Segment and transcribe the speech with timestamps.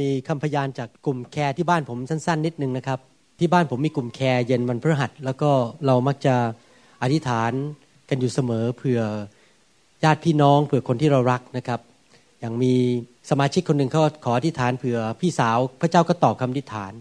[0.00, 2.98] มีคำพยานจากกลุ่ม care ที่บ้านผมสั้น ๆ นิดนึงนะครับ
[3.38, 5.50] ที่บ้านผมมีกลุ่ม care เย็นวันพฤหัส แล้วก็
[5.86, 6.34] เรามักจะ
[7.02, 7.52] อธิษฐาน
[8.08, 9.00] กันอยู่เสมอเผื่อ
[10.04, 11.80] ญาติพี่น้องเผื่อคนที่เรารักนะครับ
[12.40, 12.74] อย่างมี
[13.30, 16.92] สมาชิกคนหนึ่งเขาขออธิษฐานเผื่อพี่สาวพระเจ้าก็ตอบคำอธิษฐาน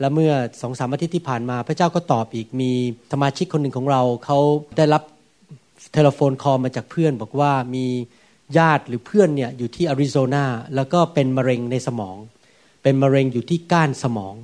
[0.00, 2.70] และเมื่อสองสามอาทิตย์ที่ผ่านมาพระเจ้าก็ตอบอีกมี
[3.12, 4.38] สมาชิกคนหนึ่งของเราเขา
[4.76, 5.02] ได้รับ
[5.92, 7.86] telephone call มาจากเพื่อน บอกว่ามี
[8.58, 12.16] ญาติหรือเพื่อนเนี่ยอยู่ที่อาริโซนาแล้วก็เป็นมะเร็งในสมอง
[12.82, 14.34] เป็นมะเร็งอยู่ที่ก้านสมอง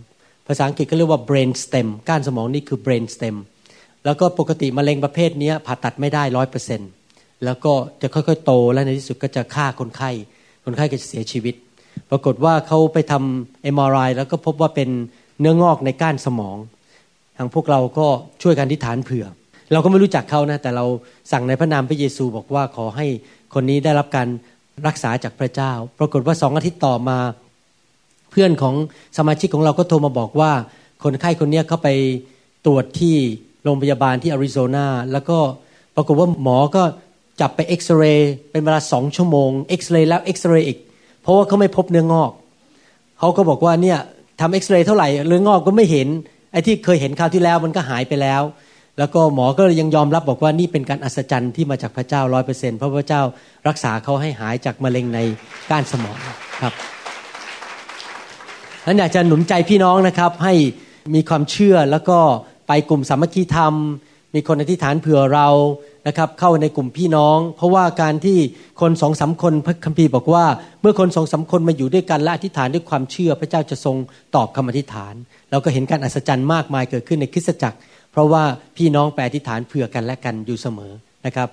[0.46, 3.36] ภาษาอังกฤษก็เรียกว่า brain stem ก้านสมองนี่คือ brain stem
[4.04, 6.90] แล้วก็ปกติมะเร็งประเภทนี้ผ่าตัดไม่ได้ร้อยเปอร์เซ็นต์
[7.44, 7.72] แล้วก็
[8.02, 10.10] จะค่อยๆ โตและในที่สุดก็จะฆ่าคนไข้
[10.64, 11.54] คนไข้ก็จะเสียชีวิต
[12.10, 14.88] ปรากฏว่าเขาไปทำ MRI แล้วก็พบว่าเป็น
[15.40, 16.56] เนื้องอกในก้านสมอง
[17.36, 18.06] ทางพวกเราก็
[18.42, 19.26] ช่วยกันที่ฐานเผื่อ
[19.72, 20.84] เราก็ไม่รู้จักเขานะ แต่เรา
[21.32, 23.06] สั่งในพระนามพระเยซูบอกว่าขอให้
[23.54, 24.28] คนนี้ได้รับการ
[24.86, 27.18] รักษาจากพระเจ้า ปรากฏว่าสองอาทิตย์ต่อมา
[28.30, 28.74] เพื่อนของ
[29.18, 30.52] สมาชิกของเราก็โทรมาบอกว่า
[31.04, 31.88] คนไข้คนนี้เขาไป
[32.66, 33.16] ตรวจที่
[33.64, 35.38] โรงพยาบาลที่อาริโซนาแล้วก็
[35.94, 36.82] ปรากฏว่าหมอก็
[37.40, 40.78] จับไปเอ็กซเรย์เป็นเวลาสองชั่วโมงเอ็กซเรย์แล้วเอ็กซเรย์อีก
[41.22, 42.30] เพราะว่าเขาไม่พบเนื้องอก
[43.18, 43.98] เขาก็บอกว่าเนี่ย
[44.40, 46.08] ทำเอ็กซเรย์เท่าไหร่เนื้องอกก็ไม่เห็น
[46.52, 48.42] ไอ้ที่เคยเห็นคราวที่แล้วมันก็หายไปแล้ว
[48.98, 53.22] แล้วก็หมอก็ยังยอมรับบอกว่านี่เป็นการอัศจรรย์ที่มาจากพระเจ้าร้อยเปอร์เซ็นต์เพราะพระเจ้า
[53.68, 55.18] รักษาเขาให้หายจากมะเร็งใน
[55.70, 56.18] ก้านสมอง
[56.62, 56.97] ครับ
[58.88, 60.54] นั้นอยากจะหนุนใจพี่น้องนะครับ ให้
[61.14, 62.18] มีความเชื่อแล้วก็
[62.68, 63.74] ไปกลุ่มสามัคคีธรรม
[64.34, 65.48] มีคนอธิษฐานเผื่อเรา
[66.06, 68.38] นะครับเข้าในกลุ่มพี่น้อง เพราะว่าการที่
[68.80, 70.44] คนสองสาคนพระคัมภีร์บอกว่า
[70.80, 73.96] เมื่อคนสองสาคนมาอยู่ด้วยกันและอธิษฐานด้วยความเชื่อพระเจ้าจะทรง
[74.34, 75.14] ตอบคำอธิษฐาน
[75.50, 77.78] เราก็เห็นการอัศจรรย์มากมายเกิดขึ้นในคริสตจักร
[78.12, 78.42] เพราะว่า
[78.76, 80.92] พี่น้องแปอธิษฐานเผื่อกันและกันอยู่เสมอ
[81.26, 81.48] นะครับ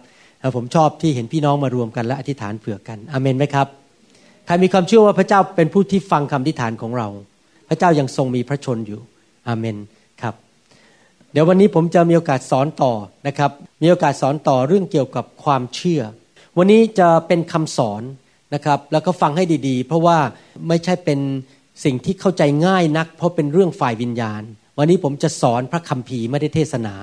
[0.55, 3.67] ผมชอบที่เห็นพี่น้องมารวมกันและอธิษฐานเผื่อกันอเมนไหมครับ
[4.45, 7.07] ใครมีความเชื่อว่าพระเจ้าเป็นผู้ที่ฟังคำอธิษฐานของเรา
[7.69, 8.99] พระเจ้ายังทรงมีพระชนอยู่
[9.47, 9.77] อเมน
[10.21, 10.35] ครับ
[11.31, 12.93] เดี๋ยววันนี้ผมจะมีโอกาสสอนต่อ
[13.27, 13.51] นะครับ
[13.81, 16.01] มีโอกาสสอนต่อเรื่องเกี่ยวกับความเชื่อ
[16.57, 18.01] วันนี้จะเป็นคำสอน
[18.53, 20.17] นะครับ แล้วก็ฟังให้ดีๆ เพราะว่า
[20.67, 21.19] ไม่ใช่เป็น
[21.83, 24.41] สิ่งที่เข้าใจง่ายนัก เพราะเป็นเรื่องฝ่ายวิญญาณ
[24.77, 26.95] วันนี้ผมจะสอนพระคัมภีร์ไม่ได้เทศนา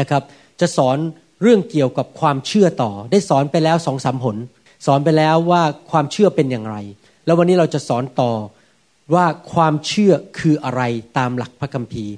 [0.00, 0.22] นะครับ
[0.60, 0.96] จะสอน
[1.42, 4.36] เรื่องเกี่ยวกับความเชื่อต่อ ได้สอนไปแล้วสองสามหน
[4.86, 6.76] สอนไปแล้วว่าความเชื่อเป็นอย่างไร
[7.24, 8.32] แล้ววันนี้เราจะสอนต่อ
[9.14, 10.82] ว่าความเชื่อคืออะไร
[11.18, 12.14] ตามหลักพระคัมภีร์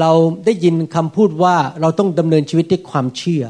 [0.00, 0.12] เรา
[0.44, 3.42] ได้ยินคำพูดว่าเราต้องดำเนินชีวิตด้วยความเชื่อ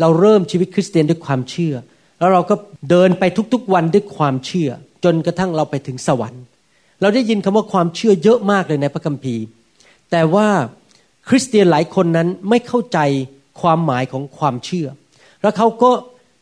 [0.00, 1.74] เราเริ่มชีวิตคริสเตียนด้วยความเชื่อ
[2.18, 2.54] แล้วเราก็
[2.90, 4.70] เดินไปทุกๆวันด้วยความเชื่อ
[5.04, 6.42] จนกระทั่งเราไปถึงสวรรค์
[7.00, 9.44] เราได้ยินคำว่าความเชื่อเยอะมากเลยในพระคัมภีร์
[10.10, 10.48] แต่ว่า
[11.28, 12.98] คริสเตียนหลายคนนั้นไม่เข้าใจ
[13.60, 14.88] ความหมายของความเชื่อ
[15.42, 15.90] แล้วเขาก็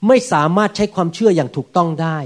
[0.08, 2.18] ไม่สามารถใช้ความเชื่ออย่างถูกต้องได้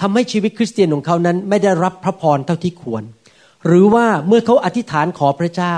[0.00, 3.02] ทำให้ชีวิตคริสเตียนของเขานั้นไม่ได้รับพระพรเท่าที่ควร
[3.66, 5.74] หรือว่าเมื่อเขาอธิษฐานขอพระเจ้า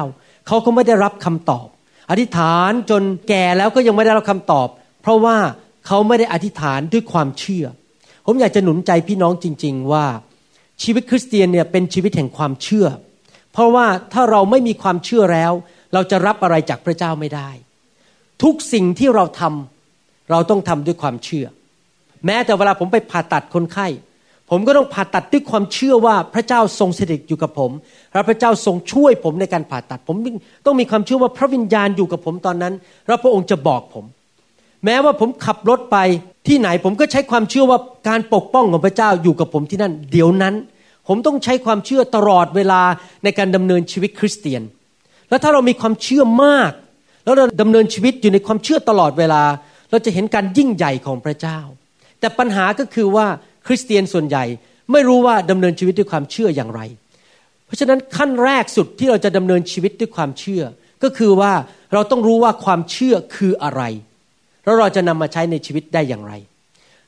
[0.47, 1.67] เขาก็ไม่ได้รับคำตอบ
[2.11, 4.69] อธิษฐานจนแก่แล้วก็ยังไม่ได้รับคำตอบ
[5.03, 5.37] เพราะว่า
[5.87, 7.67] เขาไม่ได้อธิษฐานด้วยความเชื่อ
[8.27, 10.07] ผมอยากจะหนุนใจพี่น้องจริง ๆ ว่า
[10.83, 12.87] ชีวิตคริสเตียนเนี่ยเป็นชีวิตแห่งความเชื่อ
[13.53, 15.53] เพราะว่าถ้าเราไม่มีความเชื่อแล้ว
[15.95, 17.51] เราจะรับอะไรจากพระเจ้าไม่ได้
[18.43, 19.78] ทุกสิ่งที่เราทำ
[20.31, 21.47] เราต้องทำด้วยความเชื่อ
[22.27, 23.87] แม้แต่เวลาผมไปผ่าตัดคนไข้
[24.51, 27.71] ผมก็ต้องผ่าตัดด้วยความเชื่อว่าพระเจ้าทรงสถิตอยู่กับผม
[28.13, 30.17] และพระเจ้าทรงช่วยผมในการผ่าตัด ผม
[30.67, 32.75] ต้องมีความเชื่อว่าพระวิญญาณอยู่กับผมตอนนั้น
[33.07, 34.05] แล้วพระองค์จะบอกผม
[34.85, 35.97] แม้ว่าผมขับรถไป
[36.47, 40.55] ที่ไหนผมก็ใช้ความเชื่อว่าการปกป้องของพระเจ้าอยู่กับผมที่นั่น เดี๋ยวนั้น
[41.09, 42.81] ผมต้องใช้ความเชื่อตลอดเวลา
[43.25, 44.63] ในการดำเนินชีวิตคริสเตียน
[45.29, 46.73] แล้วถ้าเรามีความเชื่อมาก
[47.25, 49.43] แล้วเราดำเนินชีวิตอยู่ในความเชื่อตลอดเวลา
[49.91, 51.59] เราจะเห็นการยิ่งใหญ่ของพระเจ้า
[52.21, 53.27] แต่ปัญหาก็คือว่า
[53.67, 54.45] คริสเตียนส่วนใหญ่
[54.93, 56.81] ไม่รู้ว่าดำเนินชีวิตด้วยความเชื่ออย่างไร
[57.67, 60.63] เพราะฉะนั้นขั้นแรกสุดที่เราจะดำเนินชีวิตด้วยความเชื่อ
[61.03, 61.53] ก็คือว่า
[61.93, 63.83] เราต้องรู้ว่าความเชื่อคืออะไร
[64.65, 66.33] แล้วเราจะนำมาใช้ในชีวิตได้อย่างไร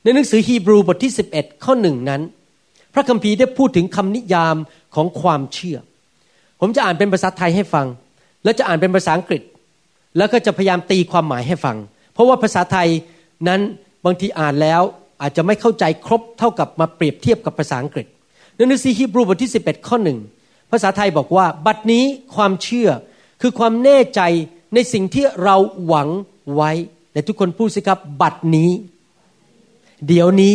[0.03, 2.23] ในหนังสือฮีบรูบทที่ 11 ข้อหนึ่งนั้น
[2.95, 4.57] พระคัมภีร์ได้พูดถึงคำนิยาม
[4.95, 5.79] ของความเชื่อ
[6.61, 7.87] ผมจะอ่านเป็นภาษาไทยให้ฟัง
[8.45, 9.43] แล้วจะอ่านเป็นภาษาอังกฤษ
[10.17, 11.77] แล้วก็จะพยายามตีความหมายให้ฟัง
[12.21, 12.89] ราะว่าภาษาไทย
[13.49, 13.61] นั้น
[14.05, 14.83] บางทีอ่านแล้ว
[15.23, 18.07] อาจจะไม่เข้าใจครบเท่ากับมาเปรียบเทียบกับภาษาอังกฤษ
[18.57, 20.19] หนังสือฮีบรูบทที่ 11 ข้อหนึ่ง
[20.71, 22.89] ภาษาไทยบอกว่า บัดนี้ความเชื่อ
[23.41, 24.21] คือความแน่ใจ
[24.75, 25.57] ในสิ่งที่เรา
[25.87, 26.09] หวัง
[26.55, 26.71] ไว้
[27.15, 28.71] ในทุกคนพูดสิครับ บัดนี้
[30.07, 30.55] เดี๋ยวนี้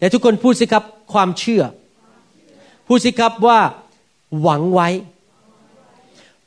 [0.00, 1.62] ในทุกคนพูดสิครับความเชื่อ
[2.86, 3.58] พูดสิครับว่า
[4.40, 4.88] หวังไว้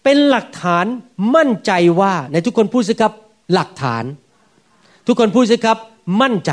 [0.03, 0.85] เป็นหลักฐาน
[1.35, 1.71] มั่นใจ
[2.01, 3.13] ว่าในทุกคนพูดสิครับ
[3.53, 4.03] หลักฐาน
[5.05, 5.77] ทุกคนพูดสิครับ
[6.21, 6.51] มั่นใจ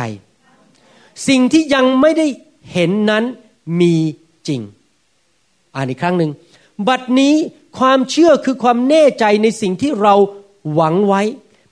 [1.29, 2.27] สิ่งที่ยังไม่ได้
[2.73, 3.25] เห็นนั้น
[3.81, 3.95] มี
[4.49, 4.61] จริง
[5.75, 6.31] อ่านอีกครั้งหนึ่ง
[6.89, 7.35] บัดนี้
[7.79, 10.15] ความเชื่อคือความแน่ใจในสิ่งที่เรา
[10.75, 11.23] หวังไว้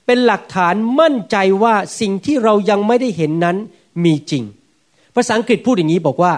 [0.05, 3.57] เป็นหลักฐานมั่นใจว่าสิ่งที่เรายังไม่ได้เห็นนั้น
[4.03, 4.43] มีจริง
[5.15, 6.33] ภาษาอังกฤษพูดอย่างนี้บอกว่า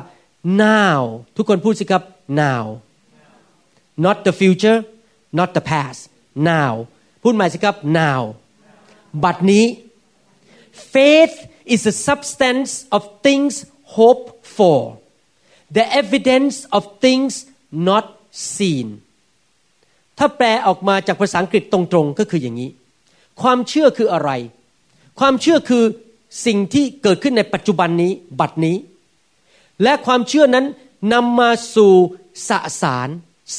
[0.63, 0.99] now
[1.35, 2.03] ทุกคนพูดสิครับ
[2.41, 2.63] now
[4.05, 4.79] not the future
[5.39, 5.99] not the past
[6.49, 6.71] now
[7.23, 8.21] พูดใหม่สิครับ now
[9.23, 9.65] บัดนี้
[10.93, 11.35] faith
[11.73, 13.53] is the substance of things
[13.95, 14.79] hoped for
[15.77, 17.31] the evidence of things
[17.89, 18.05] not
[18.55, 18.87] seen
[20.17, 22.69] ถ้าแปลออกมาจากภาษาอังกฤษตรงๆ ก็คืออย่างนี้
[23.41, 24.31] ความเชื่อคืออะไร
[25.19, 25.83] ความเชื่อคือ
[26.45, 28.77] สิ่งที่เกิดขึ้นในปัจจุบันนี้บัดนี้
[29.83, 30.65] และความเชื่อนั้น
[31.13, 31.93] นำมาสู่
[32.49, 32.51] ส
[32.81, 33.09] สาร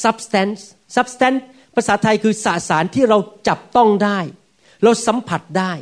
[0.03, 0.61] substance
[0.95, 1.39] substance
[1.75, 4.19] ภาษาไทยคือสสารที่เราจับต้องได้
[4.83, 5.73] เราสัมผัสได้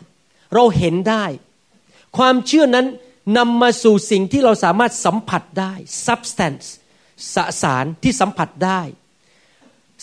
[0.55, 1.25] เราเห็นได้
[2.17, 2.87] ความเชื่อนั้น
[3.37, 5.73] นำมาสู่สิ่งที่เราสามารถสัมผัสได้
[6.05, 6.65] substance
[7.35, 8.81] สสารที่สัมผัสได้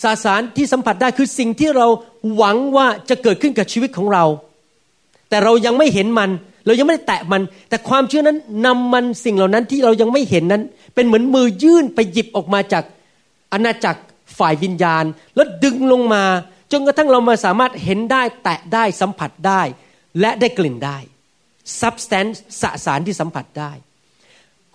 [0.03, 1.87] สสารที่สัมผัสได้คือสิ่งที่เรา
[2.35, 4.25] หวังว่าจะเกิดขึ้นกับชีวิตของเรา
[5.29, 6.29] แต่เรายังไม่เห็นมัน
[6.65, 10.63] เรายังไม่ได้แตะมัน แต่ความเชื่อนั้นนำมันสิ่งเหล่านั้นที่เรายังไม่เห็นนั้น
[10.95, 12.83] เป็นเหมือนมือยื่นไปหยิบออกมาจาก
[13.53, 14.01] อาณาจักร
[14.37, 15.05] ฝ่ายวิญญาณ
[15.35, 16.23] แล้วดึงลงมา
[16.71, 19.61] จนกระทั่งเรามาสามารถเห็นได้แตะได้สัมผัสได้
[20.21, 20.97] และได้กลิ่นได้
[21.81, 23.71] substance สสารที่สัมผัสได้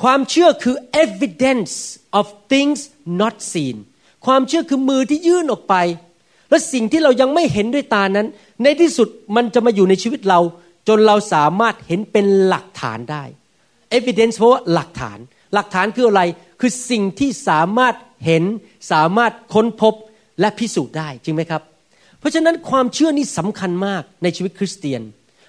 [0.02, 1.74] ความเชื่อคือ evidence
[2.18, 2.80] of things
[3.20, 3.76] not seen
[4.26, 5.74] ความเชื่อคือมือที่ยื่นออกไป
[6.50, 8.26] และสิ่งที่เรายังไม่เห็นด้วยตานั้น
[8.62, 10.40] ในที่สุดมันจะมาอยู่ในชีวิตเรา
[10.88, 13.24] จนเราสามารถเห็นเป็นหลักฐานได้
[13.98, 15.18] evidence เพราะว่าหลักฐาน
[15.54, 16.22] หลักฐานคืออะไร
[16.60, 17.94] คือสิ่งที่สามารถ
[18.26, 18.44] เห็น
[18.92, 19.94] สามารถค้นพบ
[20.40, 21.62] และพิสูจน์ได้จริงไหมครับ
[22.22, 25.02] เพราะฉะนั้นความเชื่อนี่สำคัญมากในชีวิตคริสเตียน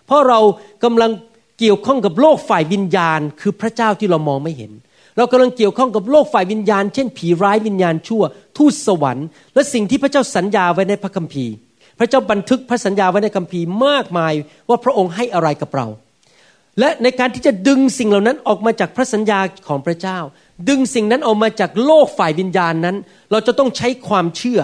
[0.05, 0.39] เพราะเรา
[0.83, 1.11] กำลัง
[1.59, 4.71] เกี่ยวข้องกับโลกฝ่ายวิญญาณ คือพระเจ้าที่เรามองไม่เห็น
[5.17, 8.23] เรากำลังเกี่ยวข้องกับโลกฝ่ายวิญญาณ เช่น ผีร้ายวิญญาณชั่ว
[8.57, 11.53] ทูตสวรรค์ และสิ่งที่พระเจ้าสัญญาไว้ในพระคัมภีร์
[11.99, 14.33] พระเจ้าบันทึกพระสัญญาไว้ในคัมภีร์มากมาย
[14.69, 15.87] ว่าพระองค์ให้อะไรกับเรา
[16.79, 20.19] และในการที่จะดึงสิ่งเหล่านั้นออกมาจากพระสัญญาของพระเจ้า
[20.69, 22.95] ดึงสิ่งนั้นออกมาจากโลกฝ่ายวิญญาณนั้น
[23.31, 24.61] เราจะต้องใช้ความเชื่อ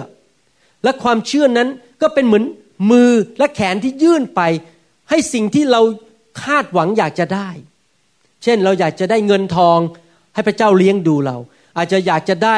[0.84, 1.68] และความเชื่อนั้น
[2.02, 2.44] ก็เป็นเหมือน
[2.90, 4.40] มือและแขนที่ยื่นไป
[5.10, 5.80] ให้สิ่งที่เรา
[6.42, 7.48] คาดหวังอยากจะได้
[8.42, 9.78] เช่นเราอยากจะได้เงินทอง
[10.34, 11.36] ให้พระเจ้าเลี้ยงดูเรา
[11.76, 12.56] อาจจะอยากจะได้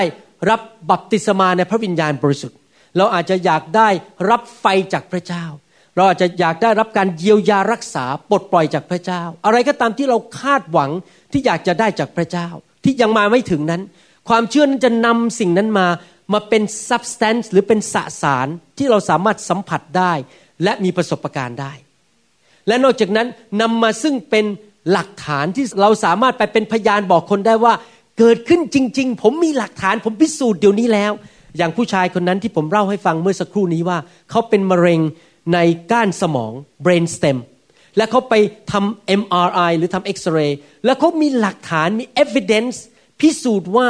[0.51, 0.61] รับ
[0.91, 2.59] บัพติศมาในพระวิญญาณบริสุทธิ์
[2.97, 3.89] เราอาจจะอยากได้
[4.31, 5.45] รับไฟจากพระเจ้า
[5.97, 10.91] เราอาจจะอยากได้รับการเยียวยารักษาปลดปล่อยจากพระเจ้า อะไรก็ตามที่เราคาดหวัง
[11.33, 12.49] ที่อยากจะได้จากพระเจ้า
[12.85, 13.83] ที่ยังมาไม่ถึงนั้น
[14.29, 15.87] ความเชื่อนั้นจะนำสิ่งนั้นมา
[16.33, 18.49] มาเป็น substance หรือเป็นสสาร
[18.79, 20.13] ที่เราสามารถสัมผัสได้
[20.65, 21.73] และมีประสบการณ์ได้
[22.67, 23.29] และนอกจากนั้น
[23.61, 24.45] นำมาซึ่งเป็น
[24.93, 27.75] หลักฐานที่เราสามารถไปเป็นพยานบอกคนได้ว่า
[28.19, 31.13] เกิดขึ้นจริง ๆ ผมมีหลักฐานผมพิสูจน์เดี๋ยวนี้แล้ว
[31.57, 33.99] อย่างผู้ชายคนนั้นที่ผมเล่าให้ฟังเมื่อสักครู่นี้ว่า
[34.31, 35.01] เขาเป็นมะเร็ง
[35.55, 35.59] ใน
[35.93, 36.53] ก้านสมอง
[36.85, 37.39] brain stem
[37.97, 38.35] และเขาไป
[38.73, 42.77] ทำ MRI หรือทำเอ็กซเรย์แล้วเขามีหลักฐานมี evidence
[43.21, 43.89] พิสูจน์ว่า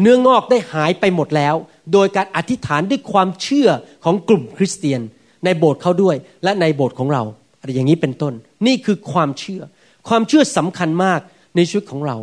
[0.00, 1.54] เนื้องอกได้หายไปหมดแล้ว
[1.92, 3.68] โดยการอธิษฐานด้วยความเชื่อ
[4.04, 5.00] ของกลุ่มคริสเตียน
[5.44, 7.22] ในโบสถ์เขาด้วยและในโบสถ์ของเรา
[7.60, 8.34] อะไรอย่างนี้เป็นต้น
[8.66, 9.62] นี่คือความเชื่อ
[10.08, 11.20] ความเชื่อสำคัญมาก
[11.56, 12.16] ในชีวิตของเรา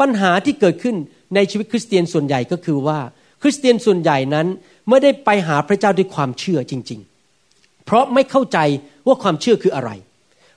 [0.00, 0.96] ปัญหาที่เกิดขึ้น
[1.34, 2.98] ในชีวิตคริสเตียนส่วนใหญ่ก็คือว่า
[3.42, 4.46] คริสเตียนส่วนใหญ่นั้น
[4.88, 7.00] ไม่ได้ไปหาพระเจ้าด้วยความเชื่อจริง
[7.42, 8.58] ๆ เพราะไม่เข้าใจ
[9.06, 9.90] ว่าความเชื่อคืออะไร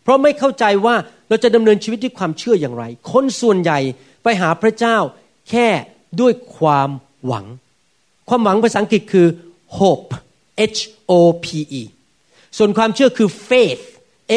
[0.03, 0.95] เพราะไม่เข้าใจว่า
[1.29, 3.79] เราจะดำเนินชีวิตด้วยความเชื่ออย่างไร คนส่วนใหญ่
[4.23, 4.97] ไปหาพระเจ้า
[5.49, 5.67] แค่
[6.21, 6.89] ด้วยความ
[7.25, 7.45] หวัง
[8.29, 9.27] ความหวังภาษาอังกฤษคือ
[9.77, 10.11] hope
[10.75, 11.13] H O
[11.45, 11.47] P
[11.81, 11.83] E
[12.57, 13.83] ส่วนความเชื่อคือ faith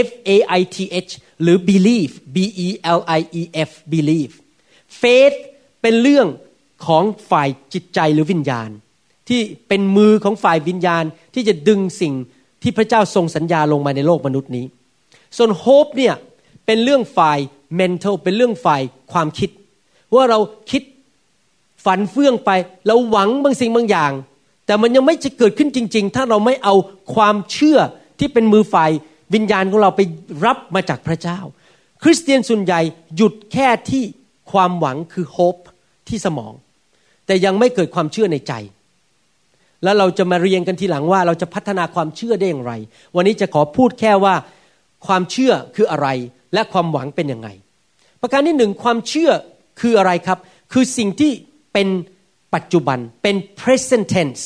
[0.07, 0.77] F A I T
[1.07, 1.11] H
[1.43, 2.37] หรือ believe B
[2.67, 4.35] E L I E F believe
[5.01, 5.37] faith
[5.83, 6.27] เป็นเรื่อง
[6.87, 8.71] ของฝ่ายจิตใจหรือวิญญาณ
[9.29, 12.15] ที่เป็นมือของฝ่ายวิญญาณที่จะดึงสิ่ง
[12.63, 14.67] ที่พระเจ้าทรงสัญญาลงมาในโลกมนุษย์นี้
[15.37, 16.15] ส่วน hope เนี่ย
[16.67, 17.39] เป็นเรื่องฝ่าย
[17.81, 19.51] mental เป็นเรื่องฝ่ายความคิด
[20.15, 20.39] ว่าเรา
[20.71, 20.83] คิด
[21.85, 22.51] ฝันเฟื่องไป
[22.87, 24.13] เราหวังบางสิ่งบางอย่าง
[24.67, 26.75] แต่มันยังไม่จะเกิดขึ้นจริง ๆ ถ้าเราไม่เอา
[27.15, 27.79] ความเชื่อ
[28.19, 28.91] ที่เป็นมือฝ่าย
[29.35, 30.01] วิญญาณของเราไป
[30.45, 31.39] รับมาจากพระเจ้า
[32.03, 32.81] คริสเตียนส่วนใหญ่
[33.17, 34.05] หยุดแค่ที่
[34.53, 35.63] ความหวังคือ hope
[36.09, 36.53] ที่ที่สมอง
[37.27, 38.53] แต่ยังไม่เกิดความเชื่อในใจ
[39.83, 42.73] แล้วเราจะมาเรียนกันทีหลังว่าเราจะพัฒนาความเชื่อได้อย่างไร
[43.17, 44.35] วันนี้จะขอพูดแค่ว่า
[45.07, 46.09] ความเชื่อคืออะไร
[46.55, 47.49] และความหวังเป็นยังไง
[48.21, 49.31] ประการที่หนึ่งความเชื่อ
[49.81, 50.39] คืออะไรครับ
[50.73, 51.33] คือสิ่งที่
[51.73, 51.89] เป็น
[52.55, 54.43] ปัจจุบันเป็น present tense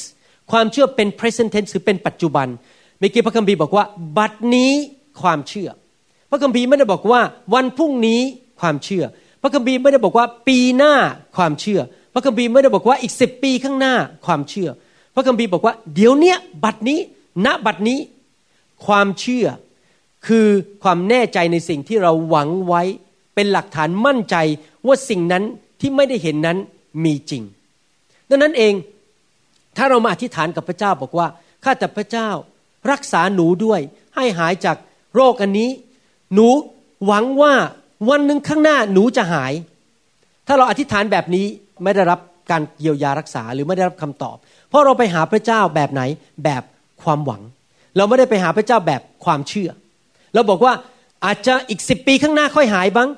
[0.51, 2.47] ความเชื่อเป็น present tense คือเป็นปัจจุบัน
[2.99, 3.85] เมื่อกี้พระคัมภีร์บอกว่า
[4.17, 4.73] บัดนี้
[5.23, 5.69] ความเชื่อ
[6.31, 7.21] พระคัมภีร์ไม่ได้บอกว่า
[7.55, 8.21] วันพรุ่งนี้
[8.61, 9.05] ความเชื่อ
[9.43, 10.95] พระคัมภีร์ไม่ได้บอกว่าปีหน้า
[11.37, 11.81] ความเชื่อ
[12.15, 13.95] พระคัมภีร์ไม่ได้บอกว่าอีกสิบปีข้างหน้า
[14.27, 14.69] ความเชื่อ
[15.15, 16.99] พระคัมภีร์บอกว่า เดี๋ยวนี้บัดนี้
[17.47, 17.99] ณบัดนี้
[18.87, 19.47] ความเชื่อ
[20.27, 20.47] คือ
[20.83, 22.83] ความแน่ใจในสิ่งที่เราหวังไว้
[23.35, 24.37] เป็นหลักฐานมั่นใจ
[24.87, 25.45] ว่าสิ่งนั้น
[25.81, 26.59] ที่ไม่ได้เห็นนั้น
[27.05, 27.43] มีจริง
[28.31, 28.75] ดังนั้นเอง
[29.77, 31.27] ถ้าเรามาอธิษฐานกับพระเจ้าบอกว่า
[31.65, 32.29] ข้าแต่พระเจ้า
[32.91, 33.81] รักษาหนูด้วย
[34.15, 34.77] ให้หายจาก
[35.15, 35.71] โรคอันนี้
[36.35, 36.49] หนู
[37.07, 37.55] หวังว่า
[38.11, 39.53] วันหนึ่งข้างหน้าหนูจะหาย
[40.47, 41.47] ถ้าเราอธิษฐานแบบนี้
[41.83, 44.37] ไม่ได้รับการเยียวยารักษาหรือไม่ได้รับคำตอบ
[44.69, 46.03] เพราะเราไปหาพระเจ้าแบบไหน
[46.45, 46.63] แบบ
[47.03, 47.43] ความหวัง
[47.97, 49.71] เราไม่ได้ไปหาพระเจ้าแบบความเชื่อ
[50.35, 50.73] เราบอกว่า
[51.25, 53.09] อาจจะอีกสิบปีข้างหน้าค่อยหายบ้าง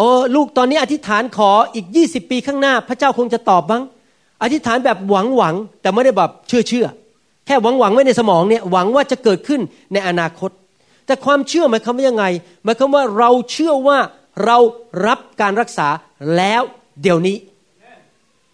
[0.00, 3.82] โอ้ลูกตอนนี้อธิษฐานขออีกยี่สิบปีข้างหน้า พระเจ้าคงจะตอบบ้าง
[4.42, 6.86] อธิษฐานแบบหวังหวังแต่ไม่ได้แบบเชื่อเชื่อ
[7.46, 9.60] แค่หวังหวังไว้ในสมองเนี่ยหวังว่าจะเกิดขึ้น
[9.92, 10.50] ในอนาคต
[11.06, 12.24] แต่ความเชื่อหมายความว่ายังไง
[12.64, 13.98] หมายความว่าเราเชื่อว่า
[14.44, 14.58] เรา
[15.06, 15.88] รับการรักษา
[16.36, 16.62] แล้ว
[17.02, 17.36] เดี๋ยวนี้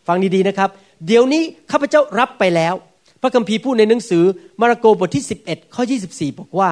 [0.06, 0.70] ฟังดีๆนะครับ
[1.06, 2.74] เดี๋ยวนี้ข้าพเจ้ารับไปแล้ว
[3.22, 4.24] พระคัมภีร์พูดในหนังสือ
[4.60, 6.70] มาระโกบทที่ 11 ข้อ 24 บอกว่า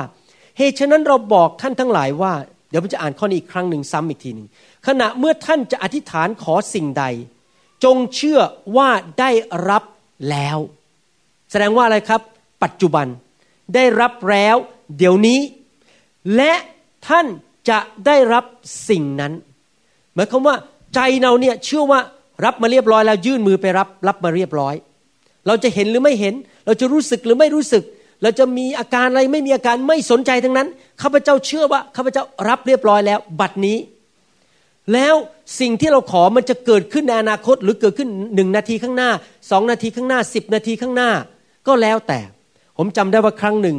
[0.58, 2.32] เหตุฉะนั้นเราบอกท่านทั้งหลายว่า
[2.74, 4.48] ดี๋ยวผมจะอ่านข้อนี้อีกครั้งหนึ่งซ้ำอีกทีหนึ่ง
[4.86, 7.04] ขณะเมื่อท่านจะอธิษฐานขอสิ่งใด
[7.84, 8.40] จงเชื่อ
[8.76, 8.88] ว่า
[9.20, 9.30] ได้
[9.68, 9.82] รับ
[10.30, 10.58] แล้ว
[11.50, 12.20] แสดงว่าอะไรครับ
[12.62, 13.06] ปัจจุบัน
[13.74, 14.56] ได้รับแล้ว
[14.98, 15.40] เดี๋ยวนี้
[16.36, 16.52] และ
[17.08, 17.26] ท่าน
[17.68, 18.44] จะได้รับ
[18.88, 19.32] สิ่งนั้น
[20.14, 20.56] หมายความว่า
[20.94, 22.00] ใจเราเนี่ยเชื่อว่า
[22.44, 24.74] รับมาเรียบร้อยแล้วยื่นมือไปรับ รับมาเรียบร้อย
[25.46, 26.34] เราจะเห็นหรือไม่เห็น
[26.66, 27.82] เราจะรู้สึกหรือไม่รู้สึก
[28.22, 30.68] เราจะมีอาการอะไรไม่มีอาการไม่สนใจทั้งนั้น
[31.02, 33.78] ข้าพเจ้าเชื่อว่าข้าพเจ้ารับเรียบร้อยแล้ว บัดนี้
[34.92, 35.14] แล้ว
[35.60, 39.10] สิ่งที่เราขอมันจะเกิดขึ้นในอนาคต หรือเกิดขึ้นหนึ่งนาทีข้างหน้า
[39.50, 41.10] สองนาทีข้างหน้าสิบนาทีข้างหน้า
[41.66, 42.18] ก็แล้วแต่
[42.76, 43.76] ผมจำได้ว่าครั้งหนึ่ง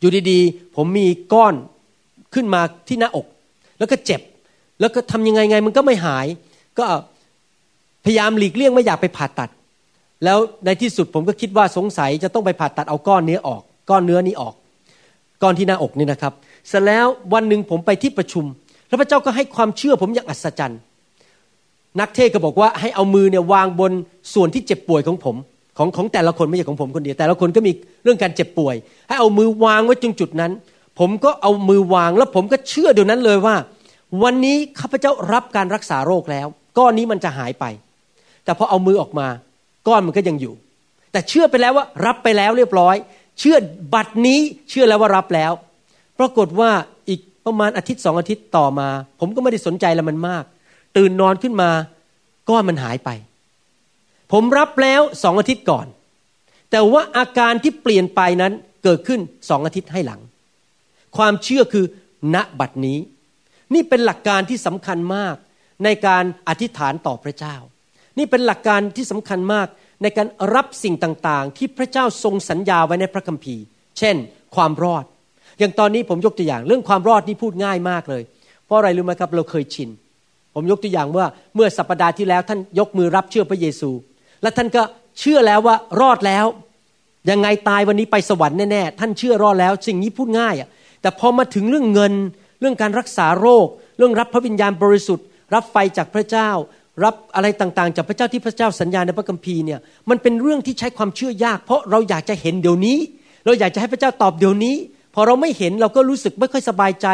[0.00, 1.54] อยู่ดีๆ ผมมีก้อน
[2.34, 3.26] ขึ้นมาที่หน้าอก
[3.78, 4.20] แล้วก็เจ็บ
[4.80, 6.26] แล้วก็ทำยังไงไงมันก็ไม่หาย
[6.78, 6.84] ก็
[8.04, 9.50] พยายามหลีกเลี่ยงไม่อยากไปผ่าตัด
[10.24, 14.54] แล้วในที่สุดผมก็คิดว่าสงสัยจะต้องไปผ่าตัดเอาก้อนเนื้อออก ก้อนเนื้อนี้ออก
[15.42, 16.32] ก้อนที่หน้าอกนี่นะครับ
[16.68, 18.44] เสร็จแล้ววันหนึ่งผมไปที่ประชุม
[18.88, 20.80] แล้วพระเจ้าก็ให้ความเชื่อผมอย่างอัศจรรย์
[22.00, 23.92] นักเทศก็บอกว่าให้เอามือเนี่ยวางบน
[24.34, 25.36] ส่วนที่เจ็บป่วยของผม
[25.78, 27.72] ของของแต่ละคนไม่ใช่ของผมคนเดียวแต่ละคนก็มี
[28.04, 28.74] เรื่องการเจ็บป่วย
[29.08, 30.52] ให้เอามือวางไว้ตรงจุดนั้น
[30.98, 33.56] ผมก็เอามือวางแล้วผมก็เชื่อเดี๋ยวนั้นเลยว่า
[34.22, 36.46] วันนี้ข้าพเจ้ารับการรักษาโรคแล้ว
[36.78, 37.64] ก้อนนี้มันจะหายไป
[38.44, 39.28] แต่พอเอามือออกมา
[39.88, 40.54] ก้อนมันก็ยังอยู่
[41.12, 42.96] แต่เชื่อไปแล้วว่ารับไปแล้วเรียบร้อย
[43.38, 43.56] เชื่อ
[43.94, 44.40] บัตรนี้
[44.70, 45.52] เชื่อแล้วว่ารับแล้ว
[46.18, 46.70] ปรากฏว่า
[47.08, 48.88] อีกประมาณอาทิตย์สองอาทิตย์ต่อมา
[49.20, 50.44] ผมก็ไม่ได้สนใจแล้วมันมาก
[50.96, 51.70] ตื่นนอนขึ้นมา
[52.48, 53.10] ก้อนมันหายไป
[54.32, 55.86] ผมรับแล้วสองอาทิตย์ก่อน
[56.70, 58.52] แต่ว่าอาการที่เปลี่ยนไปนั้น
[58.84, 60.20] เกิดขึ้นสองอาทิตย์ให้หลัง
[61.16, 61.86] ความเชื่อคือ
[62.34, 62.98] ณบัดนี้
[63.74, 65.34] นี่เป็นหลักการที่สำคัญมาก
[65.84, 67.56] ในการอธิษฐานต่อพระเจ้า
[68.18, 69.66] นี่เป็นหลักการที่สำคัญมาก
[70.02, 73.62] ในการรับสิ่งต่างๆ ที่พระเจ้าทรงสัญญาไว้ในพระคัมภีร์
[73.98, 74.16] เช่น
[74.56, 75.04] ความรอด
[75.58, 78.22] อย่างตอนนี้ผมยกตัวอย่างเรื่องความรอดนี่พูดง่ายมากเลย
[78.66, 79.90] เพราะอะไรรู้ไหมครับเราเคยชิน
[80.54, 83.90] ผมยกตัวอย่างว่าเมื่อสัปดาห์ที่แล้วท่านยกมือรับเชื่อพระเยซู
[84.42, 84.82] และท่านก็
[85.20, 86.46] เชื่อแล้วว่ารอดแล้ว
[87.30, 90.68] ยังไงตายวันนี้ไปสวรรค์แน่ๆท่านเชื่อรอดแล้ว สิ่งนี้พูดง่ายอะ
[91.02, 92.12] แต่พอมาถึงเรื่องเงิน
[92.60, 93.66] เรื่องการรักษาโรค
[93.98, 96.50] เรื่องรับพระวิญญาณบริสุทธิ์ รับไฟจากพระเจ้า
[97.04, 102.98] รับอะไรต่างๆ จากพระเจ้าที่พระเจ้าสัญญาในพระคัมภีร์เนี่ยมันเป็นเรื่องที่ใช้ความเชื่อยาก เพราะเราอยากจะเห็นเดี๋ยวนี้
[103.44, 104.76] เราอยากจะให้พระเจ้าตอบเดี๋ยวนี้
[105.14, 107.06] พอเราไม่เห็นเราก็รู้สึกไม่ค่อยสบายใจ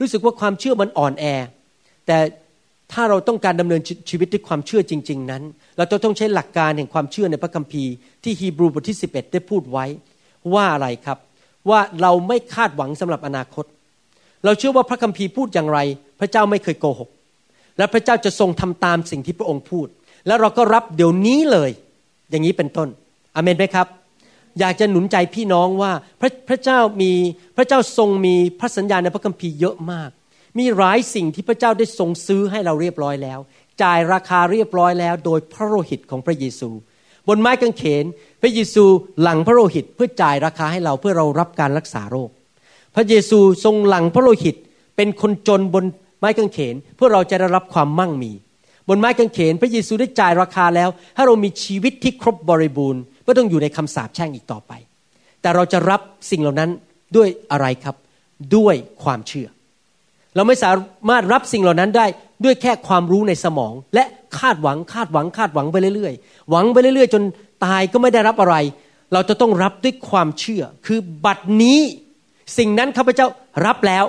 [0.00, 1.24] รู้สึกว่าความเชื่อมันอ่อนแอ
[2.06, 2.18] แต่
[2.92, 5.42] ถ้าเราต้องการดำเนินชีวิตด้วยความเชื่อจริง ๆ นั้น
[5.76, 7.92] เราจะต้องใช้หลักการแห่งความเชื่อในพระคัมภีร์
[8.24, 9.84] ที่ฮีบรูบทที่ 11 ได้พูดไว้
[10.54, 11.18] ว่าอะไรครับ
[11.70, 13.64] ว่าเราไม่คาดหวังสำหรับอนาคต
[14.44, 15.78] เราเชื่อว่าพระคัมภีร์พูดอย่างไร
[16.20, 17.08] พระเจ้าไม่เคยโกหก
[17.78, 19.86] และพระเจ้าจะทรงทำตามสิ่งที่พระองค์พูด
[20.26, 21.70] แล้วเราก็รับเดี๋ยวนี้เลย
[22.30, 22.88] อย่างนี้เป็นต้น
[23.34, 23.86] อเมนไหมครับ
[24.60, 27.12] อยากจะหนุนใจพี่น้องว่าพระพระเจ้ามี
[27.56, 30.10] พระเจ้าทรงมีพระสัญญาในพระคัมภีร์เยอะมาก
[30.58, 33.38] มีหลายสิ่งที่พระเจ้าได้ทรงซื้อให้เราเรียบร้อยแล้ว
[33.82, 36.70] จ่ายราคาเรียบร้อยแล้ว โดยพระโลหิตของพระเยซู
[37.28, 38.04] บนไม้กางเขน
[38.42, 38.84] พระเยซู
[39.22, 42.30] หลังพระโลหิตเพื่อจ่ายราคาให้เราเพื่อเรารับการรักษาโรค
[42.94, 44.56] พระเยซูทรงหลังพระโลหิต
[44.96, 45.84] เป็นคนจนบน
[46.18, 48.32] ไม้กางเขนเพื่อเราจะได้รับความมั่งมี
[48.88, 54.72] บนไม้กางเขนพระเยซูได้จ่ายราคาแล้ว ให้เรามีชีวิตที่ครบบริบูรณ์ไม่ต้องอยู่ในคำสาปแช่งอีกต่อไป
[55.40, 56.70] แต่เราจะรับสิ่งเหล่านั้น
[57.16, 57.96] ด้วยอะไรครับ
[58.56, 59.48] ด้วยความเชื่อ
[60.34, 60.72] เราไม่สา
[61.10, 62.06] มารถรับสิ่งเหล่านั้นได้
[62.44, 64.04] ด้วยแค่ความรู้ในสมอง และ
[64.38, 67.22] คาดหวังคาดหวังคาดหวังไปเรื่อยๆ หวังไปเรื่อยๆ จน
[67.64, 68.56] ตายก็ไม่ได้รับอะไร
[69.12, 71.80] เราจะต้องรับด้วยความเชื่อ คือบัดนี้
[72.58, 73.26] สิ่งนั้นข้าพเจ้า
[73.66, 74.04] รับแล้ว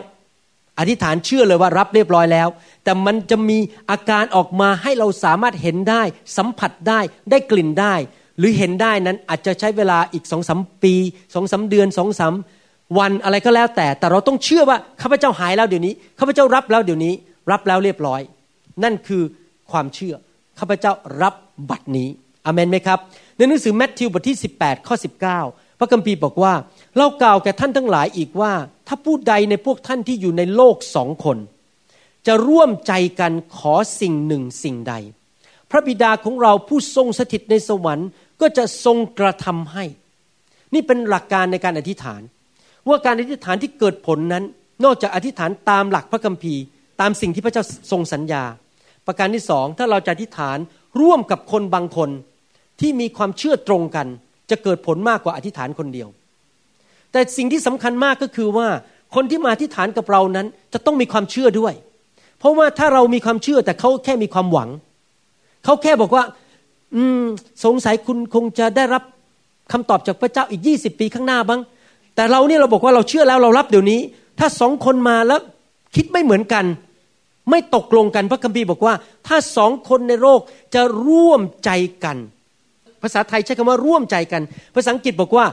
[0.80, 2.48] อธิษฐานเชื่อเลยว่ารับเรียบร้อยแล้ว
[2.84, 3.58] แต่มันจะมี
[3.90, 6.02] อาการออกมาให้เราสามารถเห็นได้
[6.38, 7.00] สัมผัสได้
[7.32, 7.96] ได้กลิ่นได้
[8.38, 10.94] หรือเห็นได้นั้นอาจจะใช้เวลาอีกสองสมปี
[11.34, 12.28] สองสาเดือนสองสา
[13.00, 17.14] วันอะไรก็แล้วแต่ แต่เราต้องเชื่อว่าข้าพเจ้าหายแล้วเดี๋ยวนี้ข้าพเจ้ารับแล้วเดี๋ยวนี้
[17.52, 18.22] รับแล้วเรียบร้อย
[18.84, 19.24] นั่นคือ
[19.72, 20.16] ความเชื่อ
[20.60, 20.92] ข้าพเจ้า
[21.22, 21.34] รับ
[21.70, 22.10] บัตรนี้
[22.46, 23.00] อเมนไหมครับ
[23.38, 24.96] ในหนังสือแมทธิวบทที่ 18 ข้อ
[25.38, 26.54] 19 พระคัมภีร์บอกว่า
[26.98, 28.52] เรากล่าวแก่ท่านทั้งหลายอีกว่า
[28.88, 31.38] ถ้าผู้ใดในพวกท่านที่อยู่ในโลกสองคน
[32.28, 34.94] จะร่วมใจกันขอสิ่งหนึ่งสิ่งใด
[35.72, 38.10] พระบิดาของเราผู้ทรงสถิตในสวรรค์
[38.42, 39.86] ก็จะทรงกระทำให้
[40.74, 42.22] นี่เป็นหลักการในการอธิษฐาน
[42.88, 44.44] ว่าการอธิษฐานที่เกิดผลนั้น
[44.86, 46.64] นอกจากอธิษฐานตามหลักพระคัมภีร์
[47.02, 48.44] ตามสิ่งที่พระเจ้าทรงสัญญา
[49.08, 50.58] ประการที่สองถ้าเราจะอธิษฐาน
[51.02, 52.10] ร่วมกับคนบางคน
[52.80, 54.08] ที่มีความเชื่อตรงกัน
[54.50, 56.10] จะเกิดผลมากกว่าอธิษฐานคนเดียว
[57.18, 58.68] แต่สิ่งที่สำคัญมากก็คือว่า
[59.16, 61.74] คนที่มาอธิษฐานกับเรานั้น จะต้องมีความเชื่อด้วย
[62.40, 64.70] เพราะว่าถ้าเรามีความเชื่อแต่เขาแค่มีความหวัง
[65.66, 66.24] เขาแค่บอกว่า
[66.96, 67.24] อืม
[67.66, 69.04] สงสัยคุณคงจะได้รับ
[69.72, 71.62] คำตอบจากพระเจ้าอีกยี่สิบปีข้างหน้าบ้าง
[72.16, 74.00] แต่เราเนี่ยเราบอกว่าเราเชื่อแล้วเรารับเดี๋ยวนี้
[74.40, 75.40] ถ้าสองคนมาแล้ว
[75.96, 76.66] คิดไม่เหมือนกัน
[77.50, 78.94] ไม่ตกลงกันพระคัมภีร์บอกว่า
[79.28, 80.40] ถ้าสองคนในโลก
[80.76, 81.72] จะร่วมใจ
[82.04, 82.18] กัน
[83.04, 84.42] ภาษาไทยใช้คำว่าร่วมใจกัน
[84.76, 85.46] ภาษาอังกฤษบอกว่า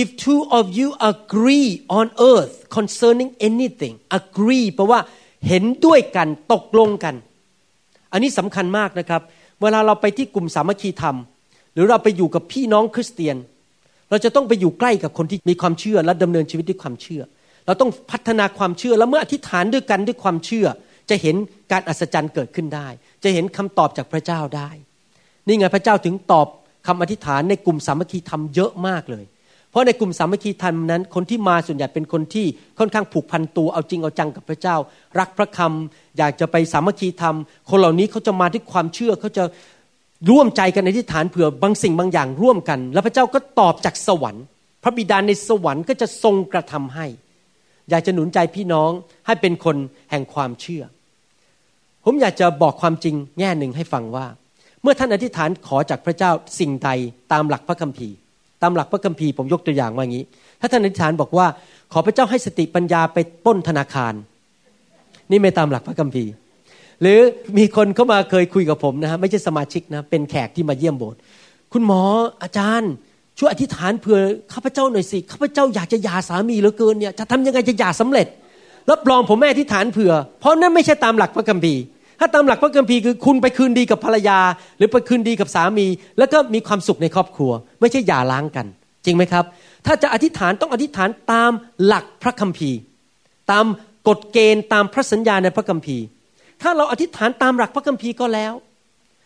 [0.00, 5.00] if two of you agree on earth concerning anything agree แปลว่า
[5.48, 7.14] เห็นด้วยกันตกลงกัน
[8.12, 9.22] อันนี้สำคัญมากนะครับ
[9.62, 11.16] เวลาเราไปที่กลุ่มสามัคคีธรรม
[11.74, 13.36] หรือเราไปอยู่กับพี่น้องคริสเตียน
[14.10, 17.22] เราจะต้องไปอยู่ใกล้กับคนที่มีความเชื่อและดำเนินชีวิตด้วยความเชื่อ
[17.66, 20.66] เราต้องพัฒนาความเชื่อแล้วเมื่ออธิษฐานด้วยกันด้วยความเชื่อ
[21.10, 21.36] จะเห็น
[21.72, 22.88] การอัศจรรย์เกิดขึ้นได้
[23.24, 24.70] จะเห็นคำตอบจากพระเจ้าได้
[25.46, 26.46] นี่ไงพระเจ้าถึงตอบ
[26.86, 29.24] คำอธิษฐานในกลุ่มสามัคคีธรรมเยอะมากเลย
[29.72, 32.46] เพราะในกลุ่มสามัคคีธรรมนั้น คนที่มาส่วนใหญ่เป็นคนที่
[32.78, 34.76] ค่อนข้างผูกพันตัวเอาจริงเอาจังกับพระเจ้า
[35.18, 37.36] รักพระคำอยากจะไปสามัคคีธรรม
[37.70, 39.44] คนเหล่านี้เขาจะมาด้วยความเชื่อเขาจะ
[40.30, 44.44] ร่วมใจกันในอธิษฐานเผื่อบางสิ่งบางอย่างร่วมกัน แล้วพระเจ้าก็ตอบจากสวรรค์
[44.82, 47.06] พระบิดาในสวรรค์ก็จะทรงกระทำให้
[47.90, 48.90] อยากจะหนุนใจพี่น้อง
[49.26, 49.76] ให้เป็นคน
[50.10, 50.82] แห่งความเชื่อ
[52.04, 54.26] ผมอยากจะบอกความจริงแง่หนึ่งให้ฟังว่า
[54.82, 56.90] เมื่อท่านอธิษฐานขอจากพระเจ้าสิ่งใด
[57.32, 58.16] ตามหลักพระคัมภีร์
[58.62, 60.24] ตามหลักพระคัมภีร์ผมยกตัวอย่างว่าอย่างนี้
[60.60, 61.46] ถ้าท่านอธิษฐานบอกว่า
[61.92, 64.14] ขอพระเจ้าให้สติปัญญาไปป้นธนาคาร
[65.30, 66.32] นี่ไม่ตามหลักพระคัมภีร์
[67.00, 67.18] หรือ
[67.58, 71.18] มีคนเข้ามาเคยคุยกับผมนะฮะไม่ใช่สมาชิกนะเป็นแขกที่มาเยี่ยมโบสถ์
[71.72, 72.02] คุณหมอ
[72.42, 72.92] อาจารย์
[73.38, 74.18] ช่วยอธิษฐานเผื่อ
[74.52, 78.26] ข้าพเจ้าหน่อยสิข้าพเจ้าอยากจะหย่าสามีเหลือเกินเนี่ยจะทำยังไงจะหย่าสำเร็จ
[78.90, 81.80] รับรองผมไม่อธิษฐานเผื่อ เพราะนั่นไม่ใช่ตามหลักพระคัมภีร์
[82.24, 84.38] ถ้าตามหลักพระคัมภีร์คือคุณไปคืนดีกับภรรยา
[84.78, 85.86] หรือไปคืนดีกับสามี
[86.18, 88.66] แล้วก็มีความสุขในครอบครัว ไม่ใช่หย่าร้างกัน
[89.04, 89.44] จริงไหมครับ
[89.86, 91.50] ถ้าจะอธิษฐานต้องอธิษฐานตาม
[91.84, 92.78] หลักพระคัมภีร์
[93.50, 93.64] ตาม
[94.08, 96.04] กฎเกณฑ์ตามพระสัญญาในพระคัมภีร์
[96.62, 98.52] ถ้าเราอธิษฐานตามหลักพระคัมภีร์ก็แล้ว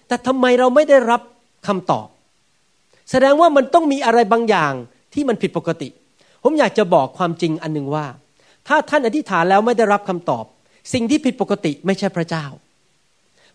[0.08, 1.20] แต่ทำไมเราไม่ได้รับ
[1.66, 2.08] คำตอบ
[3.10, 4.72] แสดงว่ามันต้องมีอะไรบางอย่าง
[5.14, 5.88] ที่มันผิดปกติ
[6.42, 8.06] ผมอยากจะบอกความจริงอันหนึ่งว่า
[8.68, 10.44] ถ้าท่านอธิษฐานแล้วไม่ได้รับคำตอบ
[10.92, 12.44] สิ่งที่ผิดปกติไม่ใช่พระเจ้า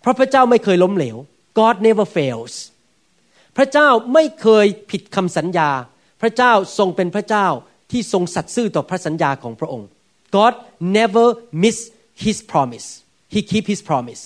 [0.02, 1.18] เพราะพระเจ้าไม่เคยล้มเหลว
[1.60, 2.54] God never fails
[3.58, 5.70] พระเจ้าไม่เคยผิดคำสัญญา
[6.22, 7.48] พระเจ้าทรงเป็นพระเจ้า
[7.92, 9.88] ที่ทรงสัตย์ซื่อต่อพระสัญญาของพระองค์
[10.36, 10.54] God
[10.98, 11.28] never
[11.64, 11.78] miss
[12.24, 12.88] His promise
[13.34, 14.24] He keep His promise